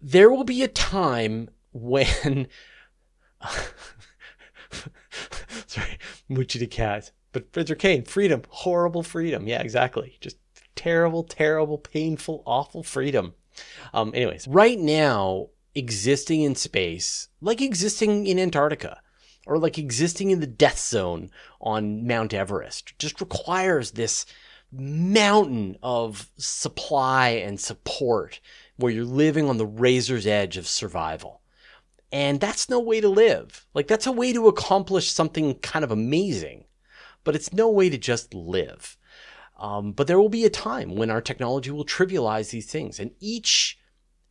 [0.00, 2.48] there will be a time when
[5.66, 5.98] sorry,
[6.30, 7.12] Moochie the cat.
[7.32, 9.46] But Frederick Kane, freedom, horrible freedom.
[9.46, 10.18] Yeah, exactly.
[10.20, 10.36] Just
[10.74, 13.34] terrible, terrible, painful, awful freedom.
[13.92, 19.00] Um, anyways, right now, existing in space, like existing in Antarctica,
[19.46, 24.26] or like existing in the death zone on Mount Everest, just requires this
[24.70, 28.40] mountain of supply and support
[28.76, 31.42] where you're living on the razor's edge of survival.
[32.10, 33.66] And that's no way to live.
[33.74, 36.64] Like, that's a way to accomplish something kind of amazing,
[37.24, 38.96] but it's no way to just live.
[39.62, 42.98] Um, but there will be a time when our technology will trivialize these things.
[42.98, 43.78] And each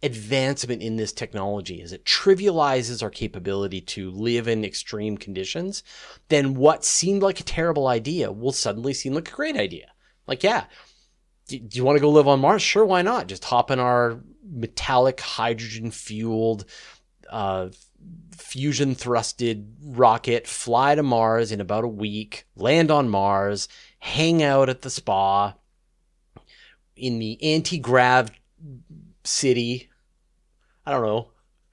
[0.03, 5.83] advancement in this technology as it trivializes our capability to live in extreme conditions,
[6.27, 9.93] then what seemed like a terrible idea will suddenly seem like a great idea.
[10.27, 10.65] Like, yeah,
[11.47, 12.61] do, do you want to go live on Mars?
[12.61, 13.27] Sure, why not?
[13.27, 16.65] Just hop in our metallic hydrogen fueled,
[17.29, 17.69] uh,
[18.35, 23.69] fusion thrusted rocket, fly to Mars in about a week, land on Mars,
[24.01, 25.53] hang out at the spa
[26.95, 28.31] in the anti grav
[29.23, 29.89] city.
[30.85, 31.27] I don't know,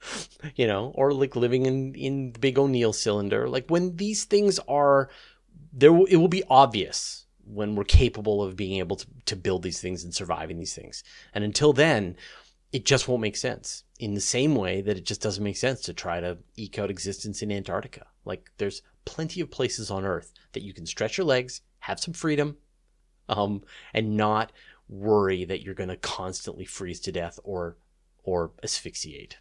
[0.55, 3.49] you know, or like living in in the big O'Neill cylinder.
[3.49, 5.09] Like when these things are
[5.73, 9.81] there, it will be obvious when we're capable of being able to, to build these
[9.81, 11.03] things and surviving these things.
[11.33, 12.15] And until then,
[12.71, 13.83] it just won't make sense.
[13.99, 16.91] In the same way that it just doesn't make sense to try to eke out
[16.91, 18.05] existence in Antarctica.
[18.23, 22.13] Like there's plenty of places on Earth that you can stretch your legs, have some
[22.13, 22.57] freedom,
[23.27, 23.63] um,
[23.93, 24.51] and not
[24.87, 27.77] worry that you're going to constantly freeze to death or
[28.23, 29.37] or asphyxiate.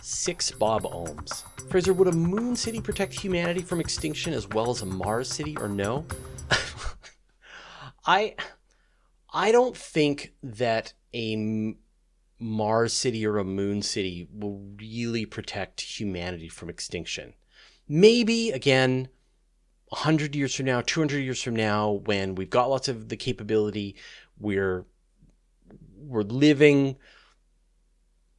[0.00, 1.44] Six Bob Ohms.
[1.70, 5.56] Fraser, would a moon city protect humanity from extinction as well as a Mars city,
[5.56, 6.04] or no?
[8.06, 8.34] I
[9.32, 11.76] I don't think that a
[12.38, 17.34] Mars city or a moon city will really protect humanity from extinction.
[17.88, 19.08] Maybe again
[19.92, 23.94] 100 years from now, 200 years from now when we've got lots of the capability,
[24.38, 24.86] we're
[25.96, 26.96] we're living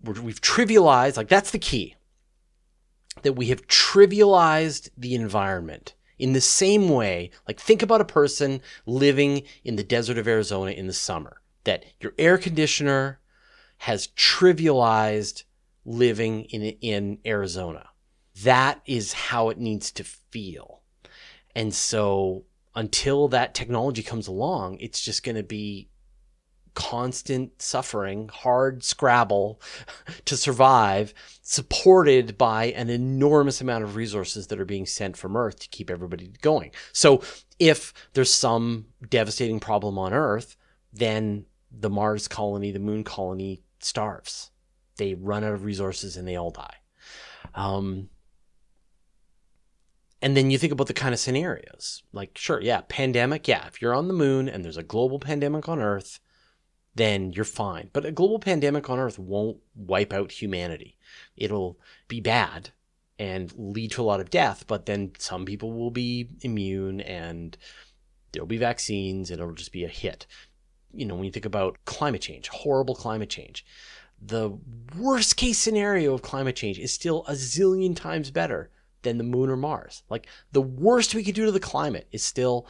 [0.04, 1.96] we're, we've trivialized like that's the key
[3.22, 8.62] that we have trivialized the environment in the same way, like think about a person
[8.86, 13.20] living in the desert of Arizona in the summer, that your air conditioner
[13.80, 15.44] has trivialized
[15.86, 17.90] living in, in Arizona.
[18.44, 20.83] That is how it needs to feel.
[21.56, 25.90] And so until that technology comes along, it's just going to be
[26.74, 29.62] constant suffering, hard scrabble
[30.26, 35.60] to survive, supported by an enormous amount of resources that are being sent from Earth
[35.60, 36.72] to keep everybody going.
[36.92, 37.22] So
[37.60, 40.56] if there's some devastating problem on Earth,
[40.92, 44.52] then the Mars colony, the moon colony starves.
[44.98, 46.76] They run out of resources and they all die.
[47.56, 48.10] Um,
[50.24, 53.46] and then you think about the kind of scenarios like, sure, yeah, pandemic.
[53.46, 56.22] Yeah, if you're on the moon and there's a global pandemic on Earth,
[56.96, 57.90] then you're fine.
[57.92, 60.98] But a global pandemic on Earth won't wipe out humanity.
[61.36, 62.70] It'll be bad
[63.20, 67.58] and lead to a lot of death, but then some people will be immune and
[68.32, 70.26] there'll be vaccines and it'll just be a hit.
[70.94, 73.66] You know, when you think about climate change, horrible climate change,
[74.22, 74.58] the
[74.98, 78.70] worst case scenario of climate change is still a zillion times better
[79.04, 80.04] than the moon or Mars.
[80.10, 82.68] Like the worst we could do to the climate is still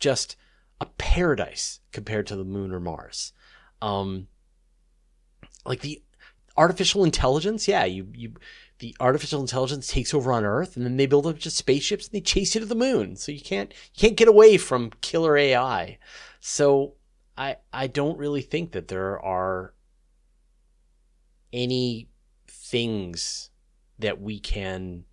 [0.00, 0.36] just
[0.80, 3.32] a paradise compared to the moon or Mars.
[3.80, 4.28] Um,
[5.64, 6.02] like the
[6.56, 8.34] artificial intelligence, yeah, you you
[8.78, 12.12] the artificial intelligence takes over on Earth, and then they build up just spaceships and
[12.12, 13.16] they chase you to the moon.
[13.16, 15.98] So you can't you can't get away from killer AI.
[16.40, 16.94] So
[17.36, 19.74] I I don't really think that there are
[21.52, 22.08] any
[22.48, 23.50] things
[23.98, 25.04] that we can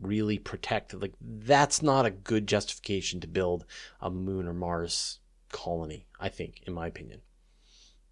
[0.00, 0.94] really protect.
[0.94, 3.64] Like that's not a good justification to build
[4.00, 6.06] a moon or Mars colony.
[6.18, 7.20] I think, in my opinion.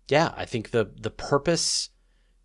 [0.09, 1.91] Yeah, I think the the purpose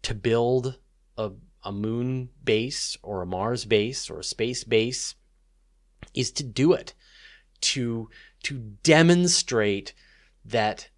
[0.03, 0.79] to build
[1.17, 1.31] a
[1.63, 5.15] a moon base or a Mars base or a space base
[6.13, 6.93] is to do it
[7.61, 8.09] to
[8.43, 9.93] to demonstrate
[10.45, 10.89] that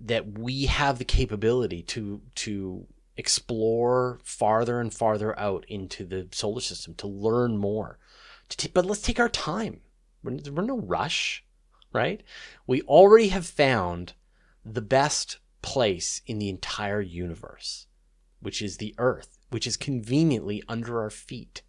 [0.00, 6.60] that we have the capability to to explore farther and farther out into the solar
[6.60, 7.98] system to learn more.
[8.50, 9.80] To t- but let's take our time.
[10.22, 11.44] We're, we're no rush,
[11.92, 12.22] right?
[12.66, 14.14] We already have found
[14.64, 17.86] the best place in the entire universe,
[18.40, 21.62] which is the Earth, which is conveniently under our feet.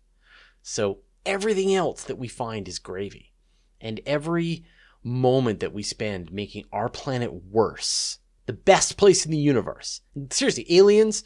[0.62, 3.34] So everything else that we find is gravy.
[3.80, 4.66] And every
[5.04, 10.02] moment that we spend making our planet worse the best place in the universe.
[10.30, 11.24] Seriously, aliens,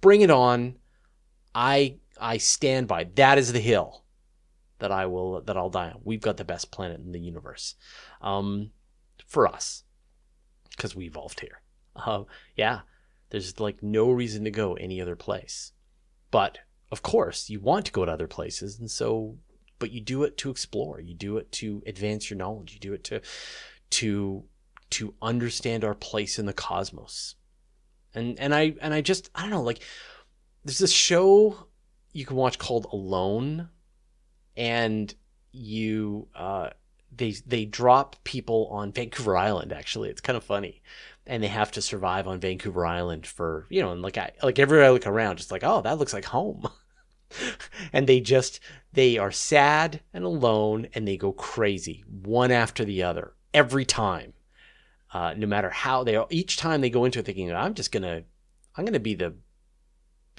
[0.00, 0.76] bring it on.
[1.54, 3.04] I I stand by.
[3.14, 4.04] That is the hill
[4.78, 6.00] that I will that I'll die on.
[6.04, 7.74] We've got the best planet in the universe,
[8.20, 8.70] um,
[9.26, 9.84] for us,
[10.70, 11.62] because we evolved here.
[11.96, 12.24] Uh,
[12.56, 12.80] yeah,
[13.30, 15.72] there's like no reason to go any other place,
[16.30, 16.58] but
[16.92, 19.36] of course you want to go to other places, and so
[19.78, 21.00] but you do it to explore.
[21.00, 22.74] You do it to advance your knowledge.
[22.74, 23.20] You do it to
[23.90, 24.44] to
[24.90, 27.36] to understand our place in the cosmos.
[28.14, 29.82] And and I and I just I don't know like
[30.64, 31.66] there's this show
[32.12, 33.68] you can watch called Alone
[34.56, 35.14] and
[35.52, 36.70] you uh
[37.14, 39.72] they they drop people on Vancouver Island.
[39.72, 40.82] Actually, it's kind of funny,
[41.26, 44.58] and they have to survive on Vancouver Island for you know, and like I like
[44.58, 46.68] everywhere I look around, just like oh, that looks like home.
[47.92, 48.60] and they just
[48.92, 54.32] they are sad and alone, and they go crazy one after the other every time.
[55.12, 57.92] Uh, no matter how they are, each time they go into it thinking I'm just
[57.92, 58.22] gonna
[58.76, 59.34] I'm gonna be the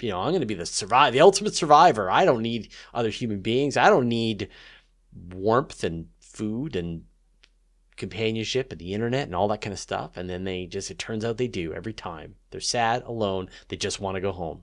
[0.00, 2.10] you know I'm gonna be the survive the ultimate survivor.
[2.10, 3.76] I don't need other human beings.
[3.76, 4.48] I don't need
[5.12, 7.04] warmth and food and
[7.96, 10.16] companionship and the internet and all that kind of stuff.
[10.16, 12.34] And then they just, it turns out they do every time.
[12.50, 13.48] They're sad, alone.
[13.68, 14.62] They just want to go home.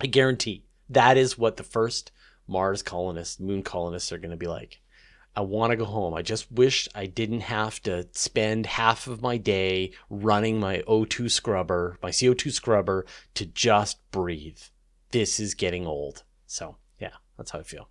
[0.00, 2.12] I guarantee that is what the first
[2.46, 4.80] Mars colonists, moon colonists are going to be like.
[5.34, 6.14] I want to go home.
[6.14, 11.30] I just wish I didn't have to spend half of my day running my O2
[11.30, 14.60] scrubber, my CO2 scrubber to just breathe.
[15.10, 16.22] This is getting old.
[16.46, 17.88] So, yeah, that's how I feel.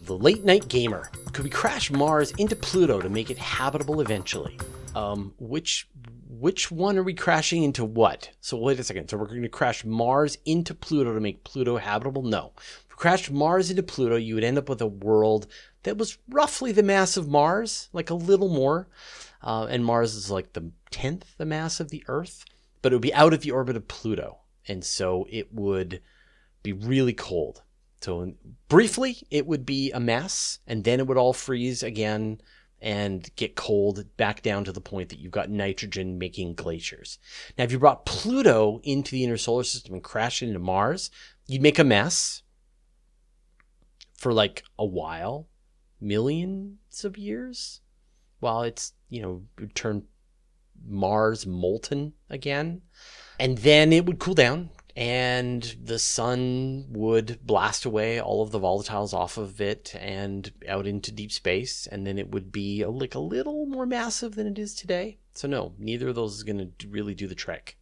[0.00, 1.10] The Late Night Gamer.
[1.32, 4.58] Could we crash Mars into Pluto to make it habitable eventually?
[4.96, 5.88] Um, which
[6.28, 8.30] which one are we crashing into what?
[8.40, 9.08] So wait a second.
[9.08, 12.22] So we're going to crash Mars into Pluto to make Pluto habitable?
[12.22, 12.52] No.
[12.56, 15.46] If we crashed Mars into Pluto, you would end up with a world
[15.82, 18.88] that was roughly the mass of Mars, like a little more.
[19.42, 22.44] Uh, and Mars is like the tenth the mass of the Earth,
[22.80, 26.00] but it would be out of the orbit of Pluto, and so it would
[26.62, 27.62] be really cold.
[28.00, 28.34] So
[28.68, 32.40] briefly, it would be a mess, and then it would all freeze again
[32.80, 37.18] and get cold back down to the point that you've got nitrogen making glaciers.
[37.56, 41.10] Now, if you brought Pluto into the inner solar system and crashed it into Mars,
[41.46, 42.42] you'd make a mess
[44.16, 45.48] for like a while,
[46.02, 47.80] millions of years,
[48.40, 49.42] while it's, you know,
[49.74, 50.04] turn
[50.84, 52.82] Mars molten again.
[53.38, 58.60] And then it would cool down, and the sun would blast away all of the
[58.60, 61.86] volatiles off of it and out into deep space.
[61.86, 65.18] And then it would be a, like a little more massive than it is today.
[65.34, 67.78] So no neither of those is going to really do the trick.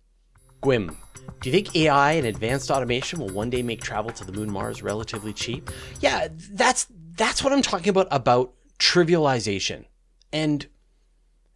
[0.62, 0.94] Gwim
[1.40, 4.50] do you think ai and advanced automation will one day make travel to the moon
[4.50, 5.70] mars relatively cheap?
[6.00, 6.86] Yeah that's
[7.20, 9.84] that's what i'm talking about about trivialization
[10.32, 10.66] and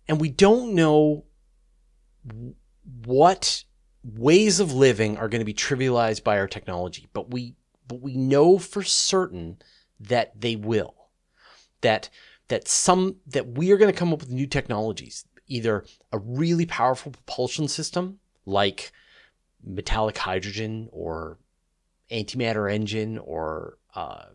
[0.09, 1.25] and we don't know
[3.05, 3.65] what
[4.03, 7.55] ways of living are going to be trivialized by our technology, but we
[7.87, 9.59] but we know for certain
[10.01, 10.95] that they will.
[11.81, 12.11] That
[12.49, 16.67] that some that we are going to come up with new technologies, either a really
[16.67, 18.93] powerful propulsion system like
[19.63, 21.39] metallic hydrogen or
[22.11, 24.27] antimatter engine or uh,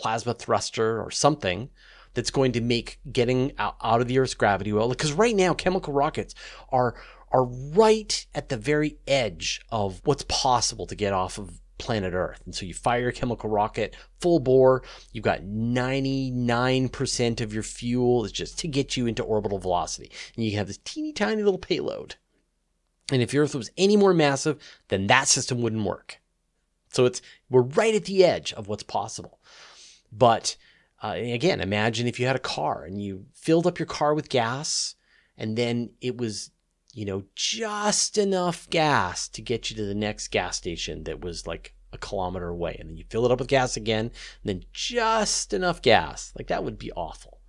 [0.00, 1.70] plasma thruster or something
[2.14, 4.88] that's going to make getting out, out of the Earth's gravity well.
[4.88, 6.34] Because right now, chemical rockets
[6.70, 6.94] are
[7.32, 12.42] are right at the very edge of what's possible to get off of planet Earth.
[12.44, 14.82] And so you fire a chemical rocket full bore,
[15.12, 20.10] you've got 99% of your fuel is just to get you into orbital velocity.
[20.34, 22.16] And you have this teeny tiny little payload.
[23.12, 26.20] And if your Earth was any more massive, then that system wouldn't work.
[26.92, 29.40] So it's we're right at the edge of what's possible.
[30.12, 30.56] But
[31.02, 34.28] uh, again, imagine if you had a car and you filled up your car with
[34.28, 34.94] gas,
[35.36, 36.50] and then it was
[36.92, 41.46] you know, just enough gas to get you to the next gas station that was
[41.46, 42.76] like a kilometer away.
[42.78, 44.12] And then you fill it up with gas again, and
[44.44, 46.32] then just enough gas.
[46.36, 47.40] Like that would be awful.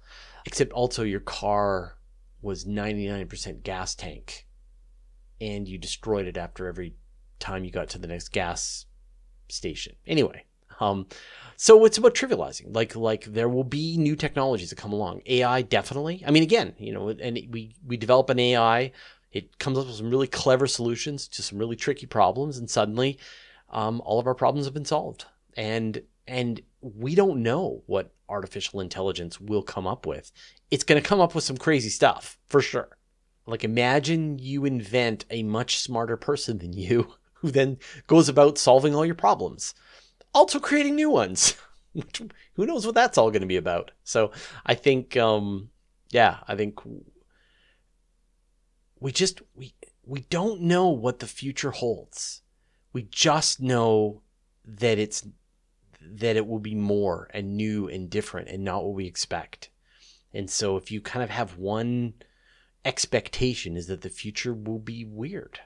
[0.46, 1.98] Except also your car
[2.42, 4.48] was 99% gas tank
[5.40, 6.96] and you destroyed it after every
[7.40, 8.88] time you got to the next gas
[9.48, 9.96] station.
[10.08, 10.46] Anyway,
[10.82, 11.08] um,
[11.56, 12.76] so it's about trivializing.
[12.76, 15.22] Like like there will be new technologies that come along.
[15.26, 16.24] AI definitely.
[16.26, 18.92] I mean, again, you know, and we we develop an AI
[19.32, 23.18] it comes up with some really clever solutions to some really tricky problems, and suddenly
[23.70, 25.26] um, all of our problems have been solved.
[25.56, 30.32] And and we don't know what artificial intelligence will come up with.
[30.70, 32.98] It's going to come up with some crazy stuff for sure.
[33.46, 37.78] Like imagine you invent a much smarter person than you who then
[38.08, 39.74] goes about solving all your problems,
[40.34, 41.56] also creating new ones.
[42.54, 43.92] who knows what that's all going to be about?
[44.04, 44.32] So
[44.66, 45.70] I think, um,
[46.10, 46.80] yeah, I think
[49.00, 49.74] we just we
[50.06, 52.42] we don't know what the future holds.
[52.94, 54.22] We just know
[54.66, 55.28] that it's
[56.02, 59.70] that it will be more and new and different and not what we expect.
[60.34, 62.14] And so if you kind of have one
[62.84, 65.60] expectation is that the future will be weird.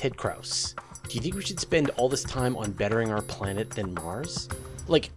[0.00, 0.74] Ted Kraus,
[1.08, 4.48] do you think we should spend all this time on bettering our planet than Mars?
[4.88, 5.10] Like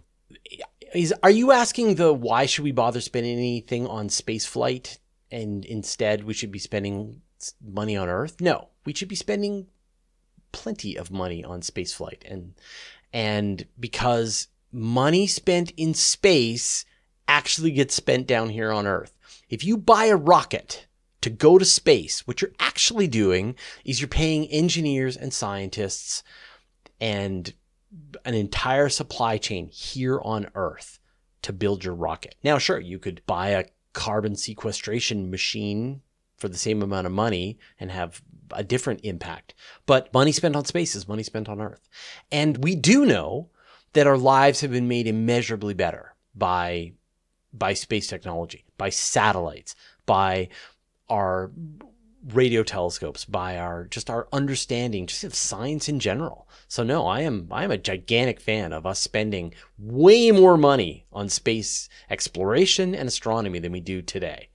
[0.94, 4.98] is are you asking the why should we bother spending anything on space flight
[5.30, 7.22] and instead we should be spending
[7.66, 8.42] money on Earth.
[8.42, 9.68] No, we should be spending
[10.52, 12.52] plenty of money on spaceflight, and
[13.10, 16.84] and because money spent in space
[17.26, 19.16] actually gets spent down here on Earth.
[19.48, 20.86] if you buy a rocket
[21.24, 26.22] to go to space, what you're actually doing is you're paying engineers and scientists
[27.00, 27.54] and
[28.26, 30.98] an entire supply chain here on Earth
[31.40, 32.34] to build your rocket.
[32.44, 33.64] Now, sure, you could buy a
[33.94, 36.02] carbon sequestration machine
[36.36, 38.20] for the same amount of money and have
[38.50, 39.54] a different impact.
[39.86, 41.88] But money spent on space is money spent on Earth.
[42.30, 43.48] And we do know
[43.94, 46.92] that our lives have been made immeasurably better by
[47.54, 49.74] by space technology, by satellites,
[50.06, 50.48] by
[51.08, 51.50] our
[52.32, 56.48] radio telescopes, by our just our understanding just of science in general.
[56.68, 61.06] So no, I am I am a gigantic fan of us spending way more money
[61.12, 64.48] on space exploration and astronomy than we do today.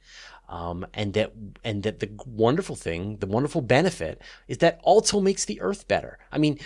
[0.48, 1.34] Um, and that
[1.64, 6.18] and that the wonderful thing, the wonderful benefit is that also makes the Earth better.
[6.32, 6.58] I mean,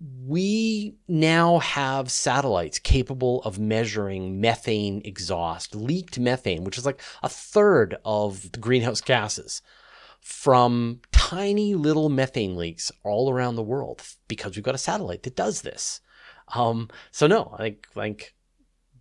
[0.00, 7.28] we now have satellites capable of measuring methane exhaust, leaked methane, which is like a
[7.28, 9.62] third of the greenhouse gases
[10.20, 15.36] from tiny little methane leaks all around the world because we've got a satellite that
[15.36, 16.00] does this.
[16.54, 18.34] Um, so no, think like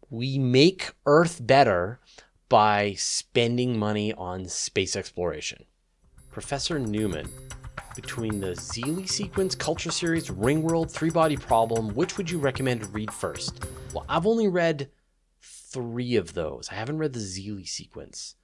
[0.09, 1.99] we make Earth better
[2.47, 5.65] by spending money on space exploration.
[6.35, 7.29] Professor Newman,
[7.95, 12.87] between the Xeelee Sequence, Culture Series, Ringworld, Three Body Problem, which would you recommend to
[12.89, 13.65] read first?
[13.93, 14.89] Well, I've only read
[15.41, 16.67] three of those.
[16.69, 18.35] I haven't read the Xeelee Sequence.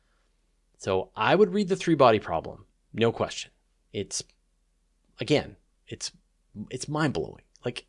[0.78, 2.64] So I would read the Three Body Problem,
[2.94, 3.52] no question.
[3.92, 4.24] It's,
[5.20, 6.14] again, it's
[6.70, 7.44] it's mind blowing.
[7.66, 7.88] Like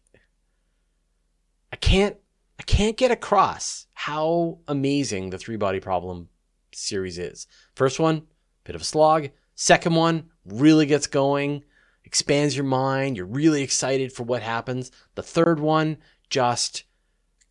[1.70, 2.16] I can't
[2.58, 6.28] I can't get across how amazing the three body problem
[6.72, 7.46] series is.
[7.76, 8.22] First one,
[8.64, 9.30] bit of a slog.
[9.54, 11.64] Second one really gets going,
[12.04, 13.16] expands your mind.
[13.16, 14.90] You're really excited for what happens.
[15.14, 15.98] The third one
[16.30, 16.84] just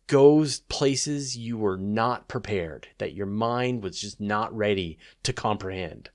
[0.06, 6.10] goes places you were not prepared, that your mind was just not ready to comprehend.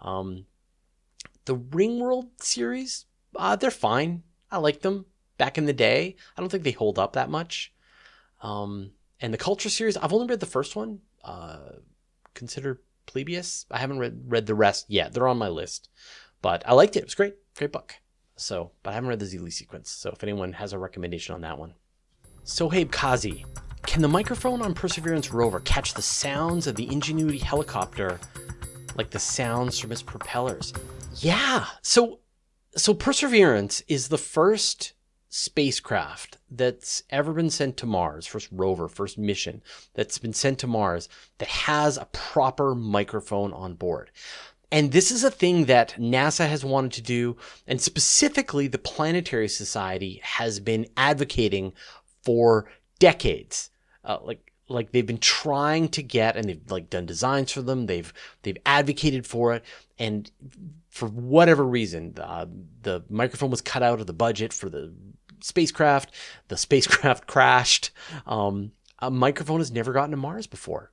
[0.00, 0.46] Um,
[1.44, 3.06] the Ringworld series,
[3.36, 4.22] uh, they're fine.
[4.50, 5.06] I like them
[5.36, 6.16] back in the day.
[6.36, 7.72] I don't think they hold up that much.
[8.42, 11.00] Um, and the Culture series, I've only read the first one.
[11.22, 11.58] Uh,
[12.34, 13.66] consider Phlebas.
[13.70, 15.12] I haven't read read the rest yet.
[15.12, 15.88] They're on my list,
[16.42, 17.00] but I liked it.
[17.00, 17.94] It was great, great book.
[18.36, 19.90] So, but I haven't read the Xeelee sequence.
[19.90, 21.74] So, if anyone has a recommendation on that one,
[22.44, 23.44] so Sohaib Kazi,
[23.84, 28.20] can the microphone on Perseverance rover catch the sounds of the Ingenuity helicopter,
[28.96, 30.72] like the sounds from its propellers?
[31.16, 31.66] Yeah.
[31.82, 32.20] So,
[32.76, 34.92] so Perseverance is the first
[35.28, 39.62] spacecraft that's ever been sent to Mars, first rover, first mission
[39.94, 41.08] that's been sent to Mars
[41.38, 44.10] that has a proper microphone on board.
[44.70, 49.48] And this is a thing that NASA has wanted to do, and specifically the Planetary
[49.48, 51.72] Society has been advocating
[52.22, 53.70] for decades.
[54.04, 57.86] Uh, like like they've been trying to get and they've like done designs for them
[57.86, 58.12] they've
[58.42, 59.64] they've advocated for it
[59.98, 60.30] and
[60.88, 62.46] for whatever reason uh,
[62.82, 64.92] the microphone was cut out of the budget for the
[65.40, 66.14] spacecraft.
[66.48, 67.90] The spacecraft crashed.
[68.26, 70.92] Um, a microphone has never gotten to Mars before.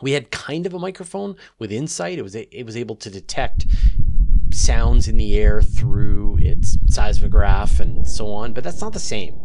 [0.00, 2.18] We had kind of a microphone with InSight.
[2.18, 3.66] It was it was able to detect
[4.64, 9.40] sounds in the air through its seismograph and so on, but that's not the same.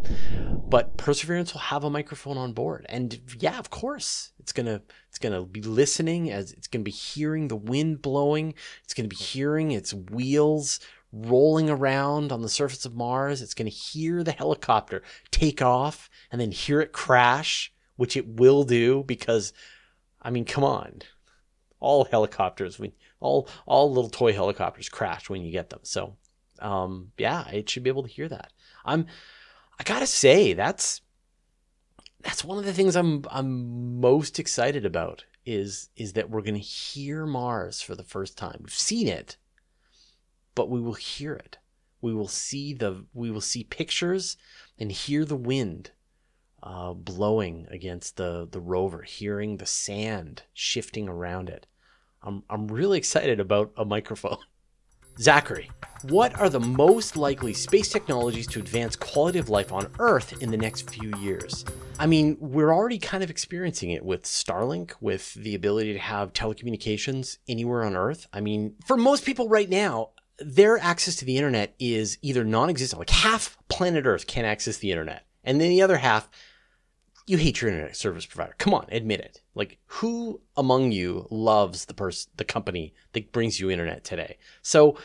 [0.70, 5.20] But Perseverance will have a microphone on board, and yeah, of course, it's gonna it's
[5.20, 8.54] gonna be listening as it's gonna be hearing the wind blowing.
[8.84, 10.80] It's gonna be hearing its wheels
[11.12, 13.42] rolling around on the surface of Mars.
[13.42, 15.02] It's to hear the helicopter
[15.32, 19.54] take off and then hear it crash, which it will do because,
[20.22, 21.02] I mean, come on.
[21.80, 22.80] All helicopters,
[23.20, 25.80] all all little toy helicopters crash when you get them.
[25.84, 26.18] So,
[26.60, 28.52] um, yeah, it should be able to hear that.
[28.86, 29.08] I'm,
[29.80, 31.02] I gotta say, that's
[32.22, 36.58] that's one of the things I'm I'm most excited about is is that we're gonna
[36.58, 38.60] hear Mars for the first time.
[38.62, 39.38] We've seen it,
[40.56, 41.58] but we will hear it.
[42.02, 44.38] We will see the we will see pictures
[44.78, 45.92] and hear the wind
[46.62, 51.66] uh, blowing against the the rover, hearing the sand shifting around it.
[52.24, 54.38] I'm I'm really excited about a microphone.
[55.20, 55.72] Zachary,
[56.04, 60.52] what are the most likely space technologies to advance quality of life on Earth in
[60.52, 61.66] the next few years?
[61.98, 66.34] I mean, we're already kind of experiencing it with Starlink, with the ability to have
[66.34, 68.28] telecommunications anywhere on Earth.
[68.32, 73.00] I mean, for most people right now, their access to the internet is either non-existent,
[73.00, 76.30] like half planet Earth can't access the internet, and then the other half,
[77.28, 78.56] you hate your internet service provider.
[78.58, 79.42] Come on, admit it.
[79.54, 84.38] Like, who among you loves the person, the company that brings you internet today?
[84.62, 84.98] So,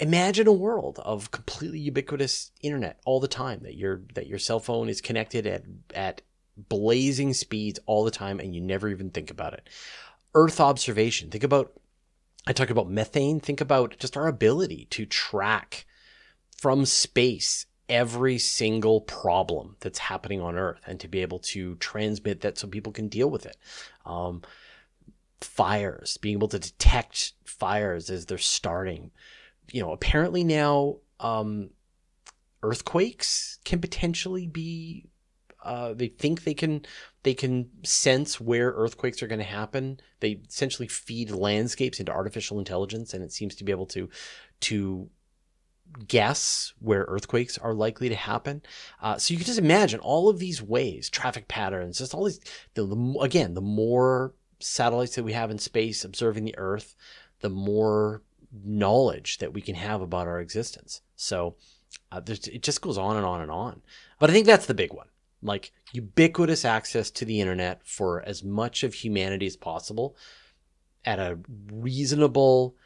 [0.00, 3.60] imagine a world of completely ubiquitous internet all the time.
[3.62, 6.22] That your that your cell phone is connected at at
[6.56, 9.68] blazing speeds all the time, and you never even think about it.
[10.34, 11.30] Earth observation.
[11.30, 11.72] Think about,
[12.46, 13.40] I talked about methane.
[13.40, 15.86] Think about just our ability to track
[16.56, 22.40] from space every single problem that's happening on Earth and to be able to transmit
[22.40, 23.56] that so people can deal with it.
[24.06, 24.42] Um,
[25.40, 29.10] fires, being able to detect fires as they're starting.
[29.70, 31.70] You know, apparently now um,
[32.62, 35.06] earthquakes can potentially be.
[35.62, 36.84] Uh, they think they can
[37.22, 39.98] they can sense where earthquakes are going to happen.
[40.20, 44.10] They essentially feed landscapes into artificial intelligence, and it seems to be able to
[44.60, 45.08] to
[46.08, 48.62] guess where earthquakes are likely to happen.
[49.00, 52.40] Uh, so you can just imagine all of these ways, traffic patterns, just all these.
[52.74, 56.94] The, the, again, the more satellites that we have in space observing the Earth,
[57.40, 58.22] the more
[58.64, 61.02] knowledge that we can have about our existence.
[61.16, 61.56] So
[62.10, 63.82] uh, it just goes on and on and on.
[64.18, 65.08] But I think that's the big one.
[65.42, 70.16] Like ubiquitous access to the internet for as much of humanity as possible
[71.04, 71.38] at a
[71.70, 72.76] reasonable,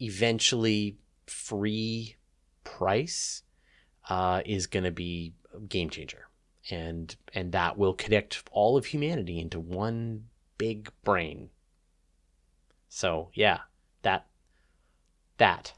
[0.00, 0.96] eventually
[1.26, 2.16] free
[2.66, 3.42] price
[4.08, 5.32] uh, is going to be
[5.68, 6.28] game changer,
[6.70, 10.24] and and that will connect all of humanity into one
[10.58, 11.50] big brain.
[12.88, 13.60] So yeah,
[14.02, 14.26] that
[15.38, 15.72] that.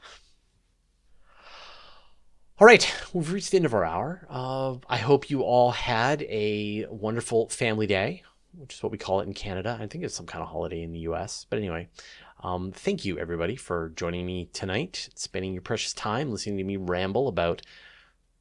[2.59, 4.27] All right, we've reached the end of our hour.
[4.29, 9.21] Uh, I hope you all had a wonderful family day, which is what we call
[9.21, 9.77] it in Canada.
[9.79, 11.45] I think it's some kind of holiday in the US.
[11.49, 11.87] But anyway,
[12.41, 16.77] um, thank you, everybody, for joining me tonight, spending your precious time listening to me
[16.77, 17.61] ramble about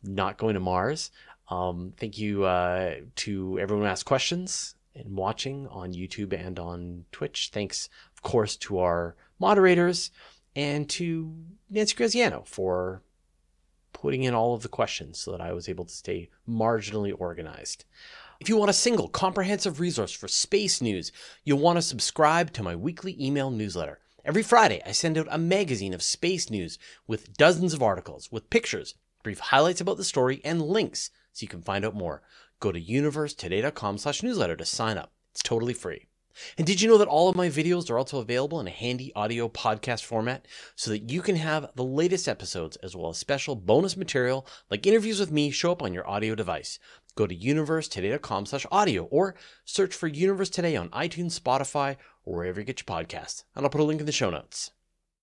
[0.03, 1.11] not going to Mars.
[1.49, 7.07] Um, thank you uh, to everyone who asked questions and watching on YouTube and on
[7.11, 7.51] Twitch.
[7.53, 10.11] Thanks, of course, to our moderators
[10.55, 11.35] and to
[11.71, 13.03] Nancy Graziano for
[13.93, 17.85] putting in all of the questions so that I was able to stay marginally organized.
[18.41, 21.11] If you want a single comprehensive resource for space news,
[21.43, 23.99] you'll want to subscribe to my weekly email newsletter.
[24.25, 26.79] Every Friday, I send out a magazine of space news
[27.09, 31.49] with dozens of articles, with pictures, brief highlights about the story, and links so you
[31.49, 32.23] can find out more.
[32.61, 35.11] Go to universetoday.com slash newsletter to sign up.
[35.33, 36.07] It's totally free.
[36.57, 39.13] And did you know that all of my videos are also available in a handy
[39.17, 43.57] audio podcast format so that you can have the latest episodes as well as special
[43.57, 46.79] bonus material like interviews with me show up on your audio device?
[47.19, 52.61] Go to universetoday.com slash audio or search for Universe Today on iTunes, Spotify, or wherever
[52.61, 53.43] you get your podcasts.
[53.57, 54.71] And I'll put a link in the show notes.